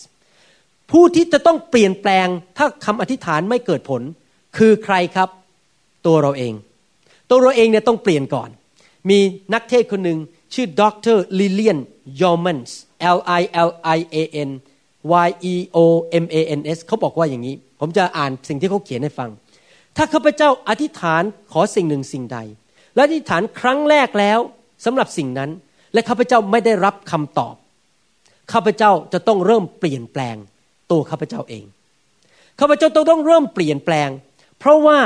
[0.91, 4.01] ผู้ที่จะต้องเปลี่ยนแปลงถ้าคำอธิษฐานไม่เกิดผล
[4.57, 5.29] คือใครครับ
[6.05, 6.53] ตัวเราเอง
[7.29, 8.49] ตัวเราเองเนี่ยต้องเปลี่ยนก่อน
[9.09, 9.19] มี
[9.53, 10.19] นักเทศคนหนึ่ง
[10.53, 10.83] ชื่อด
[11.15, 11.79] รลิเลียน
[12.21, 12.77] ยอมมนส์
[13.17, 14.49] L I L I A N
[15.27, 15.77] Y E O
[16.23, 19.29] M A N S เขาบอกว่าอย่างนี้ ผมจะอ่านสิ่งที่เขาเขียนให้ฟัง
[19.97, 22.39] ถ้าข้าพเจ้าอธิษฐานขอสิ่งหนึ่งสิ่งใด
[22.95, 24.39] และอธิษฐานครั้งแรกแล้ว
[24.85, 25.49] สำหรับสิ่งนั้น
[25.93, 27.55] และข้าพเจ้าไม่ได้รับคำตอบ
[28.51, 30.35] ข้าพเจ้าจะต้องเริ่มเปลี่ยนแปลง
[30.91, 31.65] ตัวข้าพเจ้าเอง
[32.59, 34.09] ข้าพเจ้าต้องต้องเริ่มเปลี่ยนแปลง
[34.59, 34.99] เพราะว่า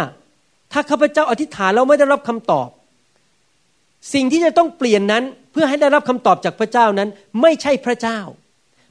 [0.72, 2.70] ถ้าข้าพเจ้าอธิษฐานแล้วไม่ได้รับคำตอบ
[4.14, 7.10] สิ่งที่จะต้องเปลี่ยนนั้นเพื่อให้ได้รับคำตอบจากพระเจ้านั้น
[7.42, 8.20] ไม่ใช่พระเจ้า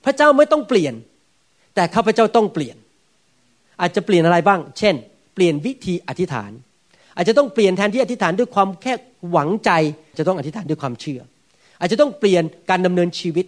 [0.05, 0.95] พระเจ้าไม่ต้องเปลี่ยน
[1.75, 2.77] แต่ข้าพเจ้าต้องเปลี่ยน
[3.81, 4.95] อาจจะเปลี่ยนอะไรบ้าง เช่น
[5.35, 6.51] เปลี่ยนวิธีอธิษฐาน
[7.17, 8.93] อาจจะต้องเปลี่ยนแทนที่อธิษฐานด้วยความแค่
[9.31, 9.71] หวังใจ
[10.19, 11.21] จะต้องอธิษฐานด้วยความเชื่อ
[11.81, 13.47] อาจจะต้องเปลี่ยนการดำเนินชีวิต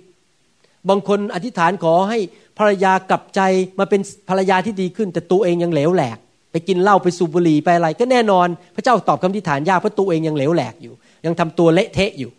[0.89, 2.19] บางคนอธิษฐานขอให้
[2.59, 3.41] ภรรยากลับใจ
[3.79, 6.19] มาเป็นภรรยาที่ดีขึ้น แต่ตัวเองยังเหลวแหลก
[6.53, 10.95] ไปกินเหล้าไปสูบบุหรี่ไปอะไร ก็แน่นอน พระเจ้าตอบคำอธิษฐานยากเพราะตัวเองยังเหลวแหลกอยู่
[11.27, 12.31] ยังทำตัวเละเทะอยู่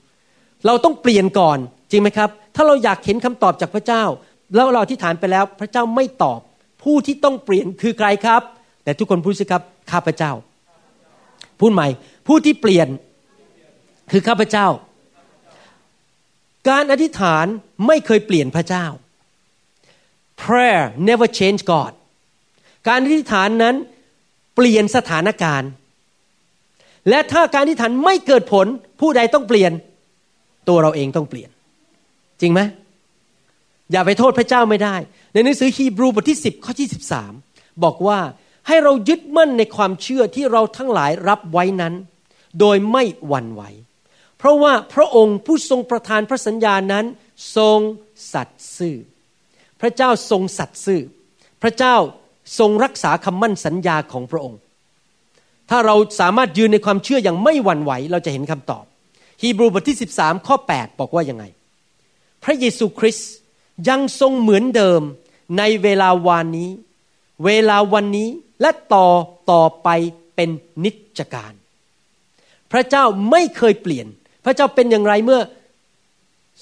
[0.65, 1.57] เราต้องเปลี่ยนก่อน
[1.91, 4.03] จริงไหมครับ ถ้าเราอยากเห็นคำตอบจากพระเจ้า
[4.55, 6.39] แล้วเราอธิษฐานไปแล้วพระเจ้าไม่ตอบ
[6.83, 8.41] ผู้ที่ต้องเปลี่ยนคือใครครับ
[8.83, 9.61] แต่ทุกคนพูดสิครับ
[9.91, 10.31] ข้าพเจ้า
[11.59, 11.87] พูดใหม่
[12.27, 12.87] ผู้ที่เปลี่ยน
[14.11, 14.67] คือข้าพเจ้า
[16.69, 17.45] การอธิษฐาน
[17.87, 18.85] ไม่เคยเปลี่ยนพระเจ้า
[20.41, 21.91] prayer never change God
[22.87, 23.75] การอธิษฐานนั้น
[24.55, 25.69] เปลี่ยนสถานการณ์
[27.09, 28.67] และถ้าการอธิษฐานไม่เกิดผล
[29.01, 29.71] ผู้ใดต้องเปลี่ยน
[30.69, 31.49] ตัวเราเองต้องเปลี่ยน
[32.41, 32.61] จริงไหม
[33.91, 34.95] อย่าไปโทษพระเจ้าไม่ได้
[35.33, 36.89] ในหนังสือฮีบรูบทที่ 10 ข้อที่
[37.35, 38.19] 13 บอกว่า
[38.67, 41.93] ให้เรายึดมั่นในความเชื่อที่เราทั้งหลายรับไว้นั้น
[42.59, 43.61] โดยไม่หวั่นไหว
[44.37, 47.05] เพราะว่าพระองค์ผู้ทรงประทานพระสัญญานั้น
[47.57, 47.79] ทรง
[48.33, 48.95] สัตย์ซื่อ
[49.81, 51.01] พระเจ้าทรงสัตย์ซื่อ
[51.61, 51.95] พระเจ้า
[52.59, 54.59] ทรงรักษาคำมั่นสัญญาของพระองค์
[55.69, 58.85] ถ้าเราสามารถยืนในความเชื่ออย่างไม่หวั่นไหว เราจะเห็นคำตอบ
[59.41, 61.43] ฮีบรูบทที่ 13 ข้อ 8 บอกว่ายังไง
[62.43, 63.29] พระเยซูคริสต์
[63.89, 65.01] ยังทรงเหมือนเดิม
[65.57, 66.69] ในเวลาวานนี้
[67.45, 68.29] เวลาวันนี้
[68.61, 69.07] และต่อ
[69.51, 69.89] ต่อไป
[70.35, 70.49] เป็น
[70.83, 71.53] นิจการ
[72.71, 74.07] พระเจ้าไม่เคยเปลี่ยน
[74.45, 75.41] พระเจ้าเป็นอย่างไรเมื่อ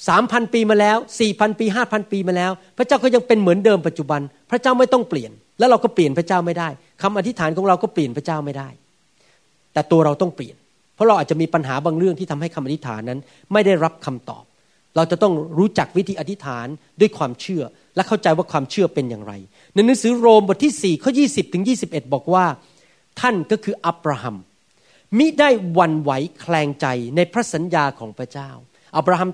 [0.08, 6.70] สามพันปีมาแล้วสี่พันปีห้าพันปีมาแล้ว พระเจ้าก็ยังเป็นเหมือนเดิมปัจจุบัน พระเจ้าไม่ต้องเปลี่ยน แล้วเราก็เปลี่ยนพระเจ้าไม่ได้
[7.02, 8.70] คำอธิษฐานของเราก็เปลี่ยนพระเจ้าไม่ได้
[9.74, 10.56] แต่ตัวเราต้องเปลี่ยน
[10.96, 13.20] เพราะเราอาจจะมีปัญหาบางเรื่องที่ทำให้คำอธิษฐานนั้น
[13.54, 14.44] ไม่ได้รับคำตอบ
[14.95, 16.67] เราจะต้องรู้จักวิธีอธิษฐาน
[16.99, 17.63] ด้วยความเชื่อ
[17.95, 19.34] และเข้าใจว่าความเชื่อเป็นอย่างไร
[19.73, 22.45] ในหนังสือโรมบทที่ 4 ข้อ 20 ถึง 21 บอกว่า
[23.19, 24.36] ท่านก็คืออับราฮัม
[25.17, 28.49] มิได้วันไหวแคลงใจในพระสัญญาของพระเจ้า
[28.97, 29.30] อับราฮัม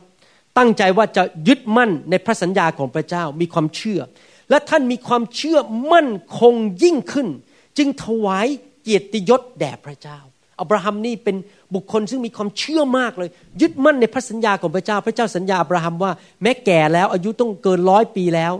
[0.57, 4.01] ตั้งใจว่าจะยึดมั่นในพระสัญญาของพระเจ้ามีความเชื่อ
[4.49, 5.57] และท่านมีความเชื่อ
[5.93, 7.27] มั่นคงยิ่งขึ้น
[7.77, 8.47] จึงถวาย
[8.81, 10.19] เกียรติยศแด่พระเจ้า
[10.61, 11.35] อับราฮัมนี่เป็น
[11.75, 13.29] บุคคลซึ่งมีความเชื่อมากเลย
[13.61, 16.11] ยึดมั่นในพระสัญญาของพระเจ้า พระเจ้าสัญญาอับราฮัมว่า
[16.43, 18.53] แม้แก่แล้วอายุต้องเกินร้อยปีแล้ว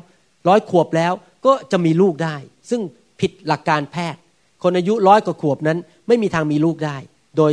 [0.47, 1.13] ร้อยขวบแล้ว
[1.45, 2.36] ก็จะมีลูกได้
[2.69, 2.81] ซึ่ง
[3.19, 4.19] ผิดหลักการแพทย์
[4.63, 5.77] คนอายุร้อยกว่าขวบนั้น
[6.08, 6.97] ไม่มีทางมีลูกได้
[7.38, 7.51] โดย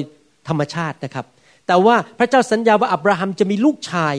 [0.49, 1.27] ธรรมชาตินะครับ
[1.67, 4.15] แต่ว่าพระเจ้าสัญญาว่าอับราฮัมจะมีลูกชาย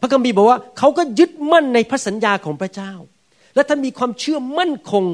[0.00, 2.92] พระคัมภีร์บอกว่าเขาก็ยึดมั่นในพระสัญญาของพระเจ้า
[3.54, 5.04] และท่านมีความเชื่อมั่นคง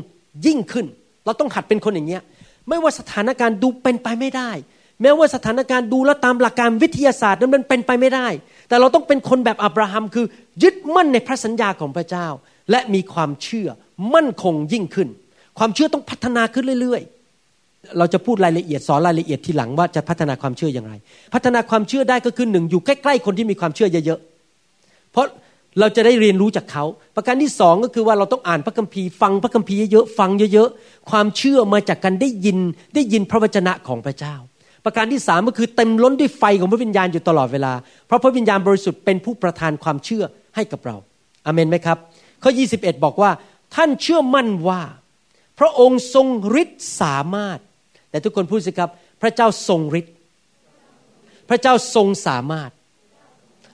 [0.46, 0.86] ยิ่งขึ้น
[1.24, 2.22] เราต้องหัดเป็นคนอย่างเงี้ย
[2.70, 4.50] ไม่ว่าสถานการณ์ดูเป็นไปไม่ได้
[5.02, 8.28] แม้ว่าสถานการณ์ดูแล้วตามหลักการวิทยาศาสตร์นั้นมันเป็นไปไม่ได้
[8.68, 10.26] แต่เราต้องเป็นคนแบบอับราฮัมคือ
[10.62, 12.26] ยึดมั่นในพระสัญญาของพระเจ้า
[12.70, 13.68] และมีความเชื่อ
[14.14, 15.08] มั่นคงยิ่งขึ้น
[15.58, 20.92] ความเชื่อต้องพัฒนาขึ้นเรื่อยๆ เราจะพูดรายละเอียดสอนรายละเอียดทีหลังว่าจะพัฒนาความเชื่ออย่างไร
[21.34, 25.26] พัฒนาความเชื่อได้ก็คือหนึ่งอยู่ใกล้ๆคนที่มีความเชื่อเยอะๆเพราะ
[25.78, 26.84] เราจะได้เรียนรู้จากเขา
[27.16, 32.58] ประการที่สองก็คือว่าเราต้องอ่านพระคัมภีร์ฟังพระคัมภีร์เยอะๆฟังเยอะๆ ความเชื่อมาจากการได้ยิน
[32.94, 34.34] ได้ยินพระวจนะของพระเจ้า
[34.84, 37.72] ประการที่สามก็คือเต็มล้นด้วยไฟของพระวิญญาณอยู่ตลอดเวลา
[38.06, 40.96] เพราะพระวิญญาณบริสุทธิ์เป็นผู้ประทานความเชื่อให้กับเรา
[41.46, 41.98] อเมนไหมครับ
[42.42, 43.30] ข้อ 21 บอกว่า
[43.74, 44.80] ท่านเชื่อมั่นว่า
[45.58, 46.26] พระองค์ทรง
[46.62, 47.58] ฤทธิ์สามารถ
[48.10, 48.90] แต่ทุกคนพูดสิครับ
[49.22, 50.14] พระเจ้าทรงฤทธิ์
[51.48, 52.70] พระเจ้าทรงสามารถ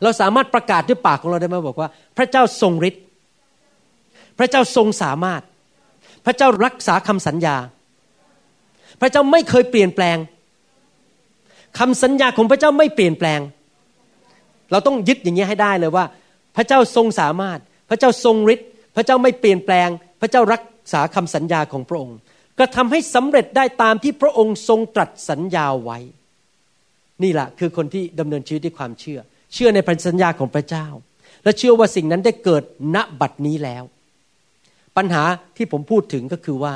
[0.03, 3.03] เราสามารถประกาศด้วยปากของเราได้ไหมบอกว่า พระเจ้าทรงฤทธิ์
[4.39, 5.43] พระเจ้าทรงสามารถ
[6.27, 7.57] พระเจ้ารักษาคำสัญญา
[9.01, 10.17] พระเจ้าไม่เคยเปลี่ยนแปลง
[11.79, 13.41] คำสัญญาของพระเจ้าไม่เปลี่ยนแปลง
[14.71, 16.05] เราต้องยึดอย่างนี้ให้ได้เลยว่า
[16.57, 19.89] พระเจ้าทรงสามารถ พระเจ้าทรงฤทธิ์พระเจ้าไม่เปลี่ยนแปลง
[20.21, 22.17] พระเจ้ารักษาคำสัญญาของพระองค์
[22.59, 25.99] กระทำให้สำเร็จได้ตามที่พระองค์ทรงตรัสสัญญาไว้
[27.23, 29.21] นี่แหละคือคนที่ดำเนินชีวิตด้วยความเชื่อ
[29.53, 30.87] เชื่อในพันธสัญญาของพระเจ้า
[31.45, 32.63] และเชื่อว่าสิ่งนั้นได้เกิด
[32.95, 33.85] ณบัดนี้แล้ว
[34.97, 35.23] ปัญหา
[35.57, 36.75] ที่ผมพูดถึงก็คือว่า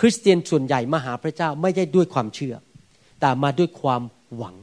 [0.00, 2.54] คริสเตียนส่วนใหญ่มาหาพระเจ้าไม่ได้ด้วยความเชื่อ
[3.20, 4.02] แต่มาด้วยความ
[4.36, 4.56] หวัง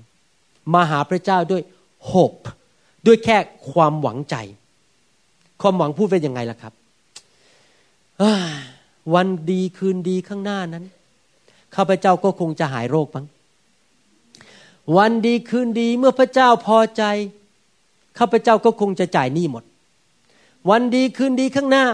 [0.73, 1.63] มาหาพระเจ้าด้วย
[2.11, 2.45] hope
[3.05, 3.37] ด้วยแค่
[3.71, 4.35] ความหวังใจ
[5.61, 6.73] ความหวังพูดเป็นยังไงล่ะครับ
[9.13, 10.85] วันดีคืนดีข้างหน้านั้น
[11.75, 13.25] ข้าพเจ้าก็คงจะหายโรคบ้าง
[14.97, 17.03] วันดีคืนดีเมื่อพระเจ้าพอใจ
[18.19, 19.63] ข้าพเจ้าก็คงจะจ่ายหนี้หมด
[20.69, 21.85] วันดีคืนดีข้างหน้า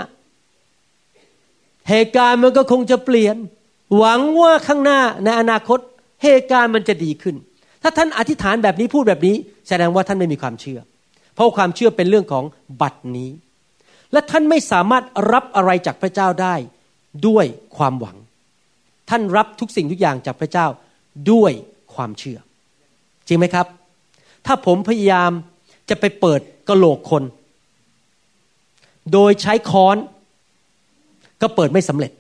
[1.90, 3.36] เหตุการณ์มันก็คงจะเปลี่ยน
[3.98, 5.80] หวังว่าข้างหน้าในอนาคต
[6.24, 7.36] เหตุการณ์มันจะดีขึ้น
[7.84, 9.36] ถ้าท่านอธิษฐานแบบนี้พูดแบบนี้
[9.68, 10.80] แสดงว่าท่านไม่มีความเชื่อ
[11.36, 12.44] เพราะความเชื่อเป็นเรื่องของ
[12.82, 13.30] บัตรนี้
[14.12, 15.04] และท่านไม่สามารถ
[15.34, 16.56] รับอะไรจากพระเจ้าได้
[17.28, 17.46] ด้วย
[17.78, 18.18] ความหวัง
[19.10, 20.68] ท่านรับทุกสิ่งทุกอย่างจากพระเจ้า
[21.32, 21.52] ด้วย
[21.94, 22.38] ความเชื่อ
[23.28, 23.68] จริงไหมครับ
[24.46, 25.32] ถ้าผมพยายาม
[25.90, 27.24] จะไปเปิดกระโหลกคน
[29.14, 29.98] โดยใช้ค้อน
[31.42, 32.12] ก็เปิดไม่สำเร็จ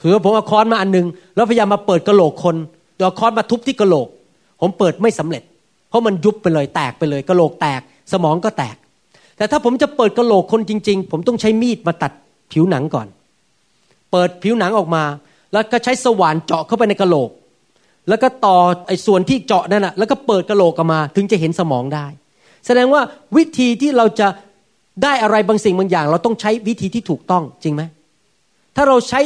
[0.00, 2.56] ถือว่าผมเอาค้อนมาอันนึง แล้วพยายามมาเปิดกระโหลกคน
[2.96, 4.08] โดยค้อนมาทุบที่กระโหลก
[4.60, 5.42] ผมเปิดไม่สำเร็จ
[5.88, 7.80] เพราะมันยุบไปเลยแตกไปเลยกระโหลกแตก
[8.12, 8.76] สมองก็แตก
[9.36, 12.12] แต่ถ้าผมจะเปิดกระโหลกคนจริง ๆ ผมต้องใช้มีดมาตัด
[12.52, 13.06] ผิวหนังก่อน
[14.10, 15.04] เปิดผิวหนังออกมา
[15.52, 17.30] แล้วก็ใช้สว่านเจาะเข้าไปในกระโหลก
[18.08, 22.06] แล้วก็ต่อไอ้ส่วนที่เจาะนั่นนะแล้วก็เปิดกระโหลกออกมา ถึงจะเห็นสมองได้
[22.66, 23.02] แสดงว่า
[23.36, 24.28] วิธีที่เราจะ
[25.02, 27.82] ได้อะไรบางสิ่งบางอย่าง เราต้องใช้วิธีที่ถูกต้องจริงไหม
[28.76, 29.20] ถ้าเราใช้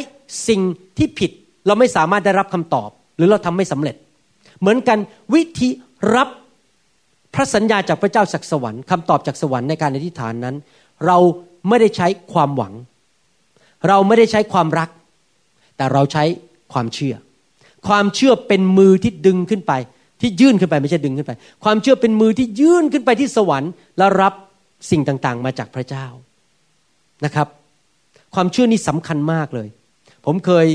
[0.48, 0.60] สิ่ง
[0.98, 1.30] ที่ผิด
[1.66, 3.96] เราไม่สามารถได้รับคำตอบ หรือเราทำไม่สำเร็จ
[4.60, 4.98] เหมือนกัน
[5.34, 5.68] วิธี
[6.14, 6.28] รับ
[7.34, 10.56] พระสัญญาจากพระเจ้าจากสวรรค์คำตอบจากสวรรค์ในการอธิษฐานนั้น
[11.06, 11.18] เรา
[11.68, 12.74] ไม่ได้ใช้ความหวัง
[13.88, 14.88] เราไม่ได้ใช้ความรัก
[15.76, 16.24] แต่เราใช้
[16.72, 17.14] ความเชื่อ
[17.86, 19.72] ความเชื่อเป็นมือที่ดึงขึ้นไป
[20.20, 21.32] ที่ยื่นขึ้นไปไม่ใช่ดึงขึ้นไป
[21.64, 24.32] ความเชื่อเป็นมือที่ยื่นขึ้นไปที่สวรรค์แล้วรับ
[24.90, 26.06] สิ่งต่างๆ มาจากพระเจ้า
[27.24, 27.48] นะครับ
[28.34, 29.68] ความเชื่อนี้สำคัญมากเลย
[30.26, 30.66] ผมเคย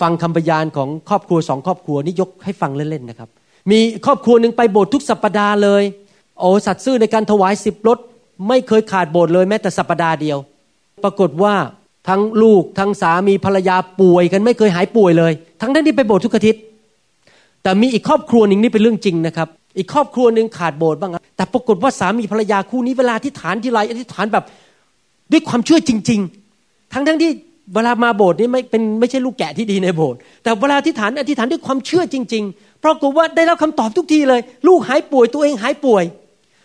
[0.00, 3.28] ฟังคำพยานของครอบครัวสองครอบครัวนี่ยกให้ฟังเล่นๆนะครับ
[3.70, 5.82] มีครอบครัวหนึ่งไปโบสถ์ทุกสัปปดาห์เลย
[6.38, 7.98] โอ้สัตซ์ซื่อในการถวายสิบรถ
[8.48, 10.38] ไม่เคยขาดโบสถ์เลยแม้แต่สัปปดาห์เดียว
[11.04, 11.54] ปรากฏว่า
[12.08, 16.60] ทั้งลูกทั้งสามีภรรยาป่วยกันไม่เคยหายป่วยเลย ทั้งนั้นที่ไปโบสถ์ทุกอาทิตย์
[17.62, 24.44] แต่มีอีกครอบครัวหนึ่งนี่เป็นเรื่องจริงนะครับ อีกครอบครัวหนึ่งขาดโบสถ์บ้างแต่ปรากฏว่าสามีภรรยาคู่นี้เวลาที่ฐานที่ไรอธิษฐานแบบ
[25.32, 26.20] ด้วยความเชื่อจริง
[26.56, 27.30] ๆ ทั้งทั้งที่
[27.74, 36.04] เวลามาโบสถ์นี่ไม่เป็นไม่ใช่ลูกแกะที่ดีในโบสถ์แต่เวลาอธิษฐานอธิษฐานด้วยความเชื่อจริงๆเพรากฏว่าได้รับคำตอบทุกทีเลย ลูกหายป่วยตัวเองหายป่วย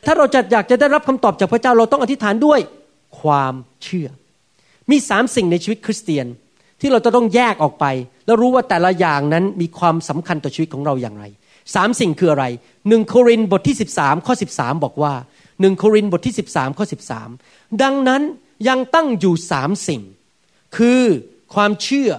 [0.05, 2.59] ถ้าเราจะอยากจะได้รับคำตอบจากพระเจ้าเราต้องอธิษฐานด้วย
[3.19, 4.07] ความเชื่อ
[4.89, 6.27] มีสามสิ่งในชีวิตคริสเตียน
[6.81, 7.85] ที่เราจะต้องแยกออกไป
[8.25, 11.25] แล้วรู้ว่าแต่ละอย่างนั้นมีความสำคัญต่อชีวิตของเราอย่างไร
[11.75, 12.45] สามสิ่งคืออะไร
[12.89, 15.13] หนึ่งโครินบทที่ 13ข้อ13 บอกว่า
[15.61, 16.85] หนึ่งโครินบทที่ 13ข้อ
[17.31, 18.21] 13 ดังนั้น
[18.67, 20.01] ยังตั้งอยู่สามสิ่ง
[20.77, 21.03] คือ
[21.53, 22.11] ความเชื่อ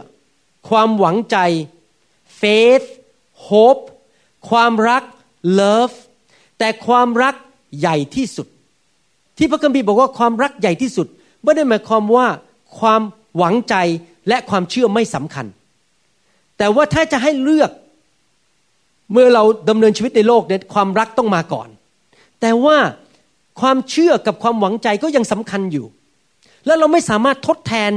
[0.68, 1.36] ความหวังใจ
[2.40, 2.88] faith
[3.48, 3.84] hope
[4.50, 5.02] ความรัก
[5.60, 5.96] love
[6.58, 7.34] แต่ความรัก
[7.80, 8.46] ใหญ่ที่สุด
[9.38, 11.06] ที่พระคัมภีร์บอกว่าความรักใหญ่ที่สุด
[11.42, 12.26] ไม่ได้หมายความว่า
[12.78, 13.02] ความ
[13.36, 13.74] หวังใจ
[14.28, 15.46] และความเชื่อไม่สำคัญ
[16.58, 17.70] แต่ว่าถ้าจะให้เลือก
[19.12, 21.68] เมื่อเราดำเนินชีวิตในโลกเนี่ยความรักต้องมาก่อน
[22.40, 22.76] แต่ว่า
[23.60, 25.86] ความเชื่อกับความหวังใจก็ยังสำคัญอยู่
[26.66, 27.92] แล้วเราไม่สามารถทดแทน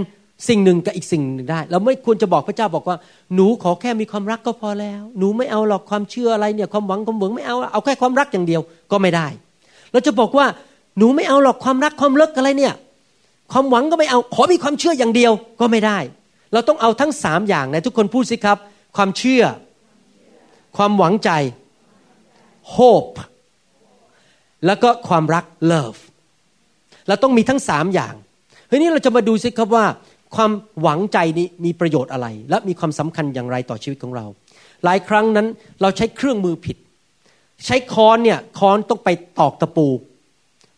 [0.49, 2.97] สิ่งหนึ่งกับอีกสิ่งหนึ่งได้ เราไม่ควรจะบอกพระเจ้าบอกว่า
[3.35, 8.61] หนูขอแค่มีความรักก็พอแล้ว หนูไม่เอาหรอกความเชื่ออะไรเนี่ยความหวังความหวังไม่เอาเอาแค่ความรักอย่างเดียว
[8.91, 9.27] ก็ไม่ได้
[9.91, 10.45] เราจะบอกว่า
[10.97, 12.73] หนูไม่เอาหรอกความรักความเลิกอะไรเนี่ย
[13.51, 15.97] ความหวังก็ไม่เอา ขอมีความเชื่ออย่างเดียวก็ไม่ได้
[16.53, 18.57] เราต้องเอาทั้งสามอย่างนะทุกคนพูดสิครับ
[18.95, 19.43] ความเชื่อ
[20.77, 21.29] ความหวังใจ
[22.75, 23.15] hope
[24.65, 25.99] แล้วก็ความรัก love
[27.07, 28.13] เราต้องมีทั้งสามอย่าง
[28.69, 29.85] ทีนี้เราจะมาดูสิครับว่า
[30.35, 34.25] ความหวังใจนี้มีประโยชน์อะไร และมีความสำคัญอย่างไรต่อชีวิตของเรา
[34.83, 35.47] หลายครั้งนั้น
[35.81, 36.77] เราใช้เครื่องมือผิด
[37.65, 39.87] ใช้ค้อนเนี่ยค้อนต้องไปตอกตะปู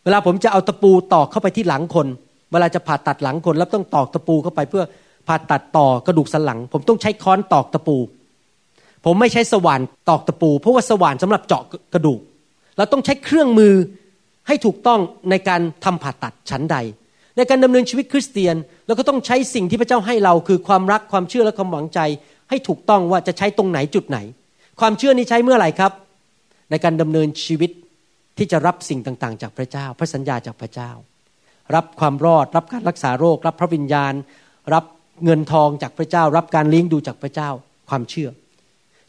[0.04, 2.06] เวลาผมจะเอาตะปูตอกเข้าไปที่หลังคน
[2.52, 4.84] เวลาจะผ่าตัดหลังคนแล้วต้องตอกตะปูเข้าไปเพื่อ
[5.28, 7.96] ผ่าตัดต่อกระดูกสันหลัง ผมต้องใช้ค้อนตอกตะปู
[9.04, 11.62] ผมไม่ใช้สว่านตอกตะปู เพราะว่าสว่านสำหรับเจาะ
[11.94, 12.20] กระดูก
[12.76, 13.74] เราต้องใช้เครื่องมือ
[14.46, 16.76] ให้ถูกต้องในการทำผ่าตัดชั้นใด
[17.36, 18.56] ในการดำเนินชีวิตคริสเตียน
[18.86, 22.00] เราก็ต้องใช้สิ่งที่พระเจ้าให้เราคือความรักความเชื่อและความหวังใจ
[22.50, 24.18] ให้ถูกต้องว่าจะใช้ตรงไหนจุดไหน
[24.80, 25.92] ความเชื่อนี้ใช้เมื่อไหร่ครับ
[26.70, 27.70] ในการดำเนินชีวิต
[28.38, 30.90] ที่จะรับสิ่งต่างๆ จากพระเจ้า พระสัญญาจากพระเจ้า
[31.74, 34.12] รับความรอด รับการรักษาโรค รับพระวิญญาณ
[34.74, 34.84] รับ
[35.24, 37.50] เงินทองจากพระเจ้า รับการเลี้ยงดูจากพระเจ้า
[37.88, 38.28] ความเชื่อ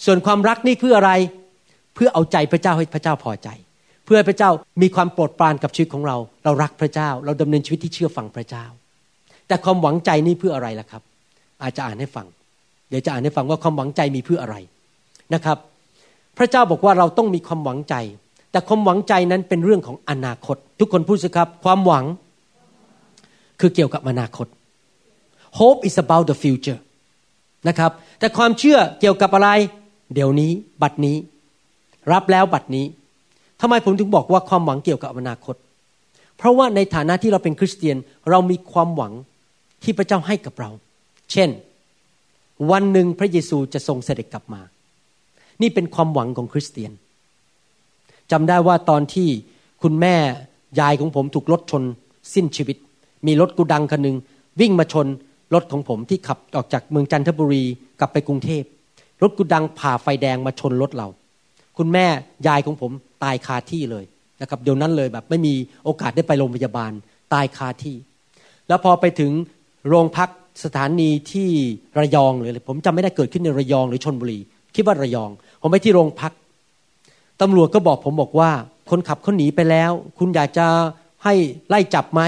[0.05, 1.11] ส่วนความรักนี่เพื่ออะไร
[1.95, 3.49] เพื่อเอาใจพระเจ้าให้พระเจ้าพอใจ
[4.05, 4.49] เพื่อพระเจ้า
[4.81, 8.65] มีความโปรดปรานกับชีวิตของเรา เรารักพระเจ้า เราดำเนินชีวิตที่เชื่อฟังพระเจ้า
[9.47, 11.01] แต่ความหวังใจนี่เพื่ออะไรล่ะครับ
[11.61, 12.27] อาจจะอ่านให้ฟัง
[12.89, 14.55] เดี๋ยวจะอ่านให้ฟังว่าความหวังใจมีเพื่ออะไร
[15.33, 15.57] นะครับ
[16.37, 17.95] พระเจ้าบอกว่าเราต้องมีความหวังใจ
[18.51, 22.05] แต่ความหวังใจนั้นเป็นเรื่องของอนาคต ทุกคนพูดสิครับ ความหวัง
[23.59, 24.47] คือเกี่ยวกับอนาคต
[25.59, 26.79] hope is about the future
[27.67, 29.49] นะครับ แต่ความเชื่อเกี่ยวกับอะไร
[30.13, 31.17] เดี๋ยวนี้ บัดนี้
[32.11, 32.85] รับแล้วบัดนี้
[33.61, 35.55] ทำไมผมถึงบอกว่าความหวังเกี่ยวกับอนาคต
[36.37, 37.97] เพราะว่าในฐานะที่เราเป็นคริสเตียน
[38.29, 39.13] เรามีความหวัง
[39.83, 40.69] ที่พระเจ้าให้กับเรา
[41.31, 41.49] เช่น
[42.71, 44.61] วันหนึ่งพระเยซูจะทรงเสด็จกลับมา
[45.61, 46.91] นี่เป็นความหวังของคริสเตียน
[48.31, 49.29] จำได้ว่าตอนที่
[49.81, 50.15] คุณแม่
[50.79, 51.83] ยายของผมถูกรถชน
[52.33, 52.77] สิ้นชีวิต
[53.27, 54.17] มีรถกุดังคันหนึ่ง
[54.59, 55.07] วิ่งมาชน
[55.53, 57.63] รถของผมที่ขับออกจากเมืองจันทบุรี
[57.99, 58.63] กลับไปกรุงเทพ
[59.21, 61.07] รถกุดังผ่าไฟแดงมาชนรถเรา
[61.77, 62.05] คุณแม่
[62.47, 62.91] ยายของผม
[63.23, 64.05] ตายคาที่เลย
[64.41, 65.53] นะครับเดี๋ยวนั้นเลยแบบไม่มี
[65.83, 66.91] โอกาสได้ไปโรงพยาบาล
[67.33, 67.95] ตายคาที่
[68.67, 69.31] แล้วพอไปถึง
[69.87, 70.29] โรงพัก
[70.63, 71.49] สถานีที่
[71.99, 74.39] ระยองเลยผมจำไม่ได้เกิดขึ้นในระยองหรือชนบุรี
[74.75, 75.29] คิดว่าระยอง
[75.61, 76.31] ผมไปที่โรงพัก
[77.41, 78.51] ตำรวจก็บอกผมบอกว่า
[78.89, 80.67] คนขับเขาหนีไปแล้ว คุณอยากจะ
[81.23, 81.33] ให้
[81.69, 82.21] ไล่จับไหม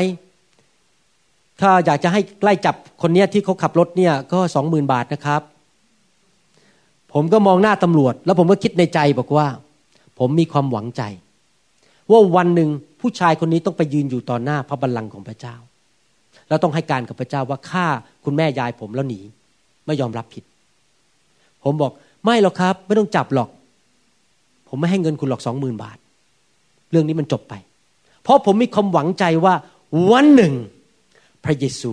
[1.62, 5.42] ถ้าอยากจะให้ไล่จับคนเนี้ยที่เขาขับรถเนี่ยก็สองหมื่นบาทนะครับ
[7.14, 9.48] ผมก็มองหน้าตำรวจ แล้วผมก็คิดในใจบอกว่า
[10.20, 11.04] ผมมีความหวังใจ
[12.12, 12.70] ว่าวันหนึ่ง
[13.02, 15.56] ผู้ชายคนนี้ต้องไปยืนอยู่ต่อหน้าพระบัลลังก์ของพระเจ้า
[16.48, 17.86] แล้วต้องให้การกับพระเจ้าว่าฆ่า
[18.26, 19.20] คุณแม่ยายผมแล้วหนี
[19.86, 20.44] ไม่ยอมรับผิด
[21.64, 21.92] ผมบอก
[22.24, 23.50] ไม่หรอกครับ ไม่ต้องจับหรอก
[24.70, 25.98] ผมไม่ให้เงินคุณหรอกสองหมื่นบาท
[26.92, 27.54] เรื่องนี้มันจบไป
[28.24, 29.54] เพราะผมมีความหวังใจว่า
[30.12, 30.54] วันหนึ่ง
[31.44, 31.92] พระเยซู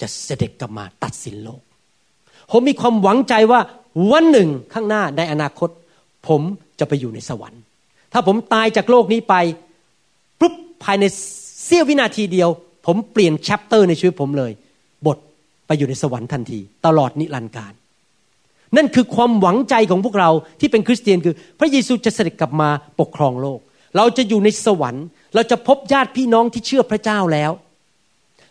[0.00, 1.62] จะเสด็จกลับมาตัดสินโลก
[2.50, 3.60] ผมมีความหวังใจว่า
[4.12, 5.70] วันหนึ่งข้างหน้าในอนาคต
[6.28, 6.42] ผม
[6.78, 7.62] จะไปอยู่ในสวรรค์
[8.12, 9.34] ถ้าผมตายจากโลกนี้ไป
[10.40, 11.04] ปุ๊บภายใน
[11.64, 12.48] เสี้ยววินาทีเดียว
[12.86, 14.52] ผมเปลี่ยนแชปเตอร์ในชีวิตผมเลย
[15.06, 15.18] บท
[15.66, 17.72] ไปอยู่ในสวรรค์ทันที ตลอดนิรันดร์การ
[18.76, 22.68] นั่นคือความหวังใจของพวกเราที่เป็นคริสเตียนคือ พระเยซูจะเสด็จกลับมา
[23.00, 23.60] ปกครองโลก
[23.96, 27.50] เราจะอยู่ในสวรรค์ เราจะพบญาติพี่น้องที่เชื่อพระเจ้าแล้ว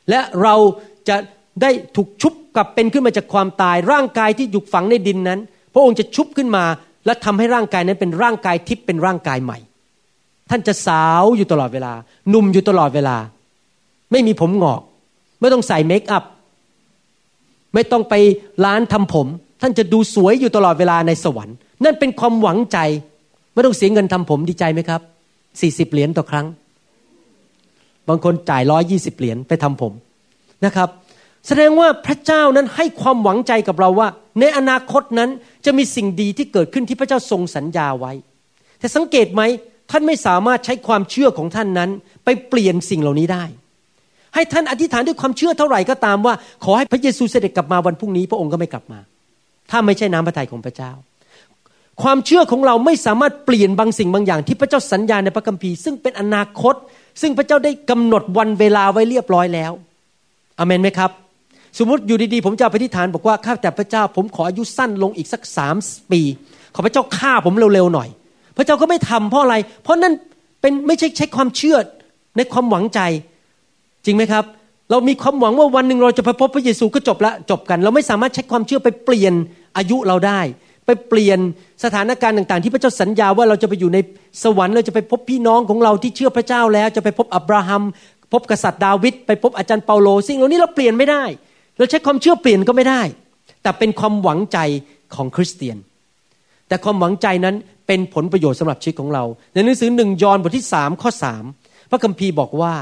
[0.09, 0.55] และเรา
[1.09, 1.15] จะ
[1.61, 5.39] ได้ถูกชุบกลับเป็นขึ้นมาจากความตาย ร่างกายที่อยู่ฝังในดินนั้น
[5.73, 6.65] พระองค์จะชุบขึ้นมา
[7.05, 9.57] และทำให้ร่างกายนั้นเป็นร่างกายทิพย์เป็นร่างกายใหม่
[10.49, 11.93] ท่านจะสาวอยู่ตลอดเวลา
[12.29, 13.17] หนุ่มอยู่ตลอดเวลา
[14.11, 14.81] ไม่มีผมหงอก
[15.39, 16.23] ไม่ต้องใส่เมคอัพ
[17.73, 18.13] ไม่ต้องไป
[18.65, 19.27] ร้านทำผม
[19.61, 22.77] ท่านจะดูสวยอยู่ตลอดเวลาในสวรรค์ นั่นเป็นความหวังใจ
[23.53, 25.01] ไม่ต้องเสียเงินทำผมดีใจไหมครับ
[25.61, 26.45] สี่สิบเหรียญต่อครั้ง
[28.09, 29.93] บางคนจ่ายร้อยยี่สิบเหรียญไปทำผม
[30.65, 30.89] นะครับ
[31.47, 34.07] แสดงว่าพระเจ้านั้นให้ความหวังใจกับเราว่า
[34.39, 35.29] ในอนาคตนั้น
[35.65, 38.13] จะมีสิ่งดีที่เกิดขึ้นที่พระเจ้าทรงสัญญาไว้
[38.79, 39.41] แต่สังเกตไหม
[39.91, 41.89] ท่านไม่สามารถใช้ความเชื่อของท่านนั้น
[42.25, 43.43] ไปเปลี่ยนสิ่งเหล่านี้ได้
[44.35, 46.33] ให้ท่านอธิษฐานด้วยความเชื่อเท่าไหร่ก็ตามว่า
[46.63, 48.99] ขอให้พระเยซูเสด็จกลับมาวันพรุ่งนี้พระองค์ก็ไม่กลับมา
[49.71, 50.91] ถ้าไม่ใช่น้ำพระทัยของพระเจ้า
[52.03, 56.75] ความเชื่อของเราไม่สามารถเปลี่ยนบางสิ่งบางอย่างที่พระเจ้าสัญญาในพระคัมภีร์ซึ่งเป็นอนาคต
[57.21, 59.71] ซึ่งพระเจ้าได้กำหนดวันเวลาไว้เรียบร้อยแล้ว
[60.59, 61.11] อเมนไหมครับ
[61.77, 65.75] สมมติอยู่ดีๆ ผมจะไปที่ฐานบอกว่าข้าแต่พระเจ้า ผมขออายุสั้นลงอีกสักสาม
[66.11, 66.21] ปี
[66.75, 68.09] ขอพระเจ้าฆ่าผมเร็วๆหน่อย
[68.57, 70.13] พระเจ้าก็ไม่ทำเพราะอะไร เพราะนั่น
[70.61, 71.77] เป็นไม่ใช่ใช้ความเชื่อ
[72.37, 72.99] ในความหวังใจ
[74.05, 74.43] จริงไหมครับ
[74.89, 79.33] เรามีความหวังว่าวันหนึ่งเราจะไปพบพระเยซูก็จบละจบกัน เราไม่สามารถใช้ความเชื่อไปเปลี่ยน
[79.77, 80.39] อายุเราได้
[80.91, 81.39] ไปเปลี่ยน
[81.83, 83.97] สถานการณ์ต่าง ๆ ที่พระเจ้าสัญญาว่าเราจะไปอยู่ใน
[84.43, 87.83] สวรรค์เราจะไปพบพี่น้องของเราที่เชื่อพระเจ้าแล้ว จะไปพบอับราฮัม
[88.33, 91.23] พบกษัตริย์ดาวิดไปพบอาจารย์เปาโลสิ่งเหล่านี้เราเปลี่ยนไม่ได้
[91.77, 93.01] เราใช้ความเชื่อเปลี่ยนก็ไม่ได้
[93.61, 94.57] แต่เป็นความหวังใจ
[95.15, 95.77] ของคริสเตียน
[96.67, 97.55] แต่ความหวังใจนั้น
[97.87, 99.23] เป็นผลประโยชน์สำหรับชีวิตของเรา
[99.53, 101.43] ในหนังสือหนึ่งยอห์นบทที่สามข้อสาม
[101.89, 102.73] พระคัมภีร์บอกว่า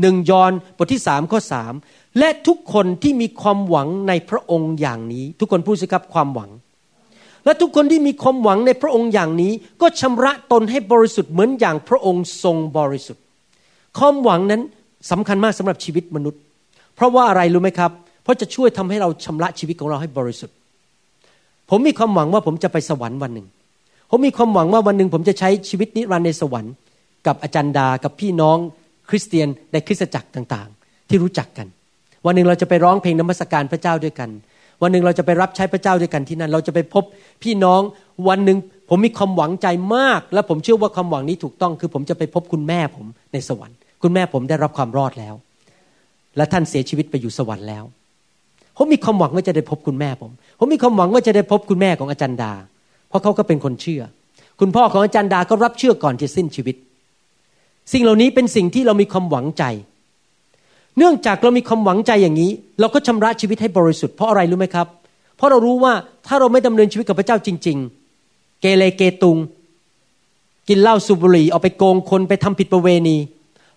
[0.00, 1.72] หนึ่งยอห์นบทที่สามข้อสาม
[2.18, 6.50] และทุกคนที่มีความหวังในพระองค์อย่างนี้ ทุกคนพูดสิครับความหวัง
[7.44, 9.52] และทุกคนที่มีความหวังในพระองค์อย่างนี้
[9.82, 13.22] ก็ชำระตนให้บริสุทธิ์เหมือนอย่างพระองค์ทรงบริสุทธิ์
[13.98, 14.62] ความหวังนั้น
[15.10, 16.40] สำคัญมากสำหรับชีวิตมนุษย์
[16.96, 17.90] เพราะว่าอะไรรู้ไหมครับ
[18.22, 20.56] เพราะจะช่วยทำให้เราชำระชีวิตของเราให้บริสุทธิ์
[21.70, 23.46] ผมมีความหวังว่าผมจะไปสวรรค์วันหนึ่ง
[24.10, 26.74] ผมมีความหวังว่าวันหนึ่งผมจะใช้ชีวิตนิรันดร์ในสวรรค์
[27.26, 28.58] กับอาจารย์ดา กับพี่น้อง
[29.08, 31.66] คริสเตียนในคริสตจักรต่างๆ ที่รู้จักกัน
[32.26, 34.30] วันหนึ่งเราจะไปร้องเพลงนมัสการพระเจ้าด้วยกัน
[34.82, 37.04] วันหนึ่งเราจะไปรับใช้พระเจ้าด้วยกันที่นั่น เราจะไปพบ
[37.42, 37.80] พี่น้อง
[38.28, 39.66] วันหนึ่งผมมีความหวังใจ
[39.96, 45.34] มาก และผมเชื่อว่าความหวังนี้ถูกต้อง คือผมจะไปพบคุณแม่ผมในสวรรค์ คุณแม่ผมได้รับความรอดแล้ว
[46.36, 47.84] และท่านเสียชีวิตไปอยู่สวรรค์แล้ว
[48.76, 52.52] ผมมีความหวังว่าจะได้พบคุณแม่ผม ผมมีความหวังว่าจะได้พบคุณแม่ของอาจารย์ดา
[53.08, 54.02] เพราะเขาก็เป็นคนเชื่อ
[54.60, 56.76] คุณพ่อของอาจารย์ดาก็รับเชื่อก่อนจะสิ้นชีวิต
[57.92, 59.64] สิ่งเหล่านี้เป็นสิ่งที่เรามีความหวังใจ
[60.98, 62.50] เนื่องจากเรามีความหวังใจอย่างนี้
[62.80, 64.86] เราก็ชำระชีวิตให้บริสุทธิ์เพราะอะไรรู้ไหมครับ
[65.36, 65.92] เพราะเรารู้ว่า
[66.26, 67.78] ถ้าเราไม่ดำเนินชีวิตกับพระเจ้าจริง
[68.20, 69.38] ๆ เกเรเกตุง
[70.68, 73.16] กินเหล้าสูบบุหรี่เอาไปโกงคนไปทำผิดประเวณี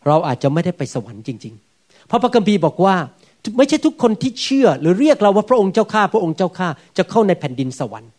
[0.07, 2.95] เราอาจจะไม่ได้ไปสวรรค์จริง ๆ เพราะพระคัมภีร์บอกว่า
[3.57, 6.67] ไม่ใช่ทุกคนที่เชื่อ หรือเรียกเราว่าพระองค์เจ้าข้าพระองค์เจ้าข้า
[6.97, 8.11] จะเข้าในแผ่นดินสวรรค์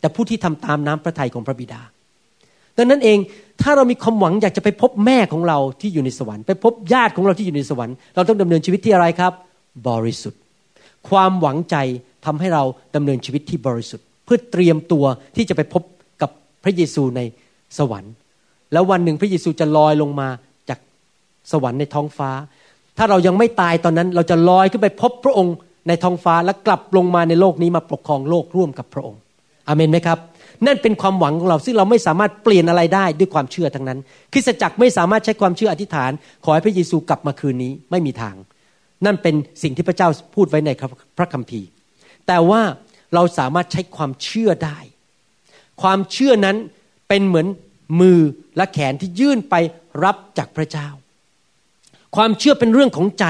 [0.00, 1.80] แต่ผู้ที่ทำตามน้ำพระทัยของพระบิดา
[2.76, 3.18] ดังนั้นเอง
[3.62, 9.32] ถ้าเรามีความหวังอยากจะไปพบแม่ของเราที่อยู่ในสวรรค์ไปพบญาติของเราที่อยู่ในสวรรค์เราต้องดำเนินชีวิตที่อะไรครับ
[9.88, 10.40] บริสุทธิ์
[11.08, 11.76] ความหวังใจ
[12.26, 12.62] ทำให้เรา
[12.94, 15.04] ดำเนินชีวิตที่บริสุทธิ์ เพื่อเตรียมตัว
[15.36, 15.82] ที่จะไปพบ
[16.22, 16.30] กับ
[16.64, 17.20] พระเยซูใน
[17.78, 18.12] สวรรค์
[18.72, 20.28] แล้ววันหนึ่งพระเยซูจะลอยลงมา
[20.68, 20.78] จาก
[21.52, 22.30] สวรรค์ในท้องฟ้า
[22.98, 25.54] ถ้าเรายังไม่ตายตอนนั้น เราจะลอยขึ้นไปพบพระองค์
[25.88, 29.20] ในท้องฟ้าแล้วกลับลงมาในโลกนี้มาปกครองโลกร่วมกับพระองค์
[29.68, 30.18] อเมนไหมครับ
[30.66, 33.98] นั่นเป็นความหวังของเราซึ่งเราไม่สามารถเปลี่ยนอะไรได้ด้วยความเชื่อทั้งนั้น
[34.32, 36.10] คริสตจักรไม่สามารถใช้ความเชื่ออธิษฐาน
[36.44, 38.36] ขอให้พระเยซูกลับมาคืนนี้ไม่มีทาง
[39.06, 40.70] นั่นเป็นสิ่งที่พระเจ้าพูดไว้ใน
[41.18, 41.68] พระคัมภีร์
[42.26, 42.62] แต่ว่า
[43.14, 44.78] เราสามารถใช้ความเชื่อได้
[45.82, 46.56] ความเชื่อนั้น
[47.08, 47.46] เป็นเหมือน
[48.00, 48.20] มือ
[48.56, 49.54] และแขนที่ยื่นไป
[50.04, 50.88] รับจากพระเจ้า
[52.16, 53.26] ความเชื่อเป็นเรื่องของใจ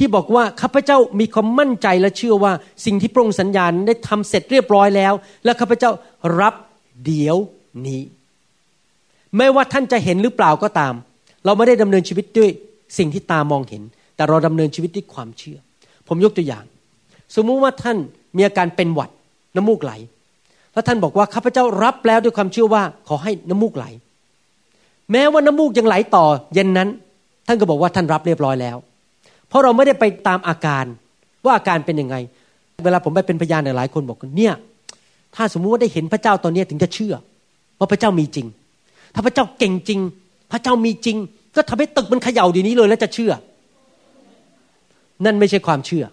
[0.00, 2.52] ที่บอกว่าข้าพเจ้ามีความมั่นใจและเชื่อว่า
[2.84, 5.12] สิ่งที่พระองค์สัญญาณได้ทำเสร็จเรียบร้อยแล้ว
[5.44, 5.90] และข้าพเจ้า
[6.40, 6.54] รับ
[7.04, 7.36] เดี๋ยว
[7.86, 8.02] นี้
[9.36, 10.94] ไม่ว่าท่านจะเห็นหรือเปล่าก็ตาม
[11.44, 12.50] เราไม่ได้ดำเนินชีวิตด้วย
[12.98, 13.82] สิ่งที่ตามองเห็น
[14.16, 15.58] แต่เราดำเนินชีวิตด้วยความเชื่อ
[16.08, 16.64] ผมยกตัวอย่าง
[17.34, 17.98] สมมุติว่าท่าน
[18.36, 19.10] มีอาการเป็นหวัด
[19.56, 19.92] น้ำมูกไหล
[20.72, 23.86] แล้วท่านบอกว่าข้าพเจ้ารับแล้วด้วยความเชื่อว่าขอให้น้ำมูกไหล
[25.12, 26.24] แม้ว่าน้ำมูกยังไหลต่อ
[26.54, 26.88] เย็นนั้น
[27.46, 28.76] ท่านก็บอกว่าท่านรับเรียบร้อยแล้ว
[29.50, 30.84] เพราะเราไม่ได้ไปตามอาการ
[31.44, 32.16] ว่าอาการเป็นยังไง
[32.84, 34.54] เวลาผมไปเป็นพยานหลายคนบอกเนี่ย
[35.34, 37.14] ถ้าสมมุติว่าได้เห็นพระเจ้าตอนนี้ถึงจะเชื่อ
[37.78, 38.46] ว่าพระเจ้ามีจริง
[39.14, 40.00] ถ้าพระเจ้าเก่งจริง
[40.52, 41.16] พระเจ้ามีจริง
[41.56, 43.32] ก็ทำให้ตึกมันเขย่าดีนี้เลยแล้วจะเชื่อ
[45.24, 46.04] นั่นไม่ใช่ความเชื่อ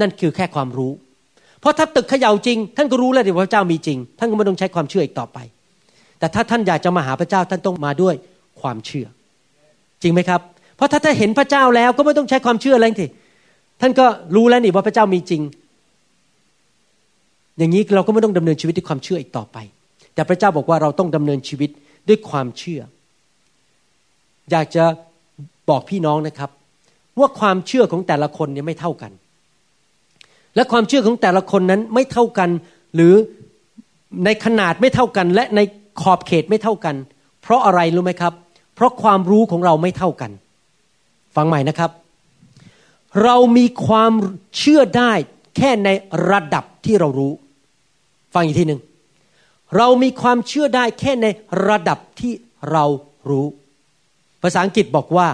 [0.00, 0.92] นั่นคือแค่ความรู้
[1.60, 5.38] เพราะถ้าตึกเขย่าจริง ท่านก็รู้แล้วว่าพระเจ้ามีจริง ท่านก็ไม่ต้องใช้ความเชื่ออีกต่อไป
[6.18, 8.14] แต่ถ้าท่านอยากจะมาหาพระเจ้าท่านต้องมาด้วย
[8.60, 9.06] ความเชื่อ
[10.02, 10.40] จริงไหมครับ
[10.78, 13.06] เพราะถ้าท่านเห็นพระเจ้าแล้วก็ไม่ต้องใช้ความเชื่ออะไรที
[13.80, 14.06] ท่านก็
[14.36, 15.42] รู้แล้วนี่ว่าพระเจ้ามีจริง
[17.58, 19.56] อย่างนี้เราก็ไม่ต้องดำเนินชีวิตด้วยความเชื่ออีกต่อไป
[20.14, 21.70] แต่พระเจ้าบอกว่าเราต้องดำเนินชีวิต
[22.08, 22.80] ด้วยความเชื่อ
[24.50, 24.84] อยากจะ
[25.68, 26.50] บอกพี่น้องนะครับ
[27.18, 29.12] ว่าความเชื่อของแต่ละคนเนี่ยไม่เท่ากัน
[30.56, 32.50] และความเชื่อของแต่ละคนนั้นไม่เท่ากัน
[32.94, 33.14] หรือ
[34.24, 35.60] ในขนาดไม่เท่ากัน และใน
[36.00, 36.96] ขอบเขตไม่เท่ากัน
[37.42, 38.32] เพราะอะไรรู้ไหมครับ
[38.74, 40.30] เพราะความรู้ของเราไม่เท่ากัน
[41.36, 41.90] ฟังใหม่นะครับ
[43.22, 44.12] เรามีความ
[44.58, 45.12] เชื่อได้
[45.56, 45.88] แค่ใน
[46.30, 47.32] ระดับที่เรารู้
[48.34, 48.80] ฟังอีกทีหนึ่ง
[49.76, 51.26] เรามีความเชื่อได้แค่ใน
[51.68, 52.32] ระดับที่
[52.70, 52.84] เรา
[53.30, 53.46] รู้
[54.42, 55.28] ภาษาอังกฤษบอกว่า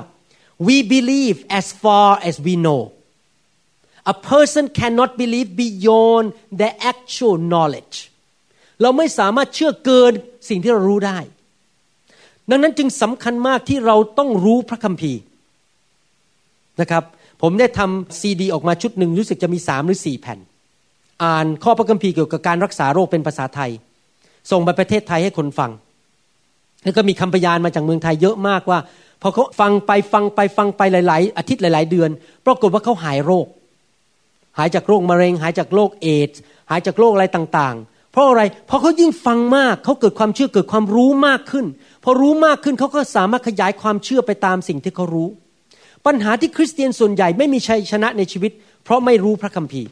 [0.67, 2.83] we believe as far as we know
[4.13, 6.27] a person cannot believe beyond
[6.59, 7.97] their actual knowledge
[8.83, 10.13] เราไม่สามารถเชื่อเกิน
[10.49, 11.19] สิ่งที่เรารู้ได้
[12.51, 15.21] ดังนั้นจึงสำคัญมากที่เราต้องรู้พระคัมภีร์
[16.81, 17.03] นะครับ
[17.43, 20.39] ผมได้ทำซีดีออกมาชุดหนึ่งรู้สึกจะมีสามหรือสี่แผ่น
[21.25, 23.71] อ่านข้อพระคัมภีร์เกี่ยวกับการรักษาโรคเป็นภาษาไทย
[24.51, 25.71] ส่งไปประเทศไทยให้คนฟัง
[26.85, 28.79] แล้วก็มีคำพยานมาจากเมืองไทยเยอะมากว่า
[29.23, 32.11] พอเขาฟังไปฟังไปฟังไปหลาย ๆ อาทิตย์หลาย ๆ เดือน
[32.47, 33.47] ปรากฏว่าเขาหายโรค
[34.59, 41.67] หายจากโรคมะเร็ง หายจากโรคเอดส์หายจากโรคอะไรต่าง ๆ เพราะอะไรเพราะเขายิ่งฟังมากเขาเกิดความเชื่อเกิดความรู้มากขึ้น
[42.05, 45.29] พอรู้มากขึ้นเขาก็สามารถขยายความเชื่อไปตามสิ่งที่เขารู้
[46.07, 48.53] ปัญหาที่คริสเตียนส่วนใหญ่ไม่มีชัยชนะในชีวิต
[48.85, 49.89] เพราะไม่รู้พระคัมภีร์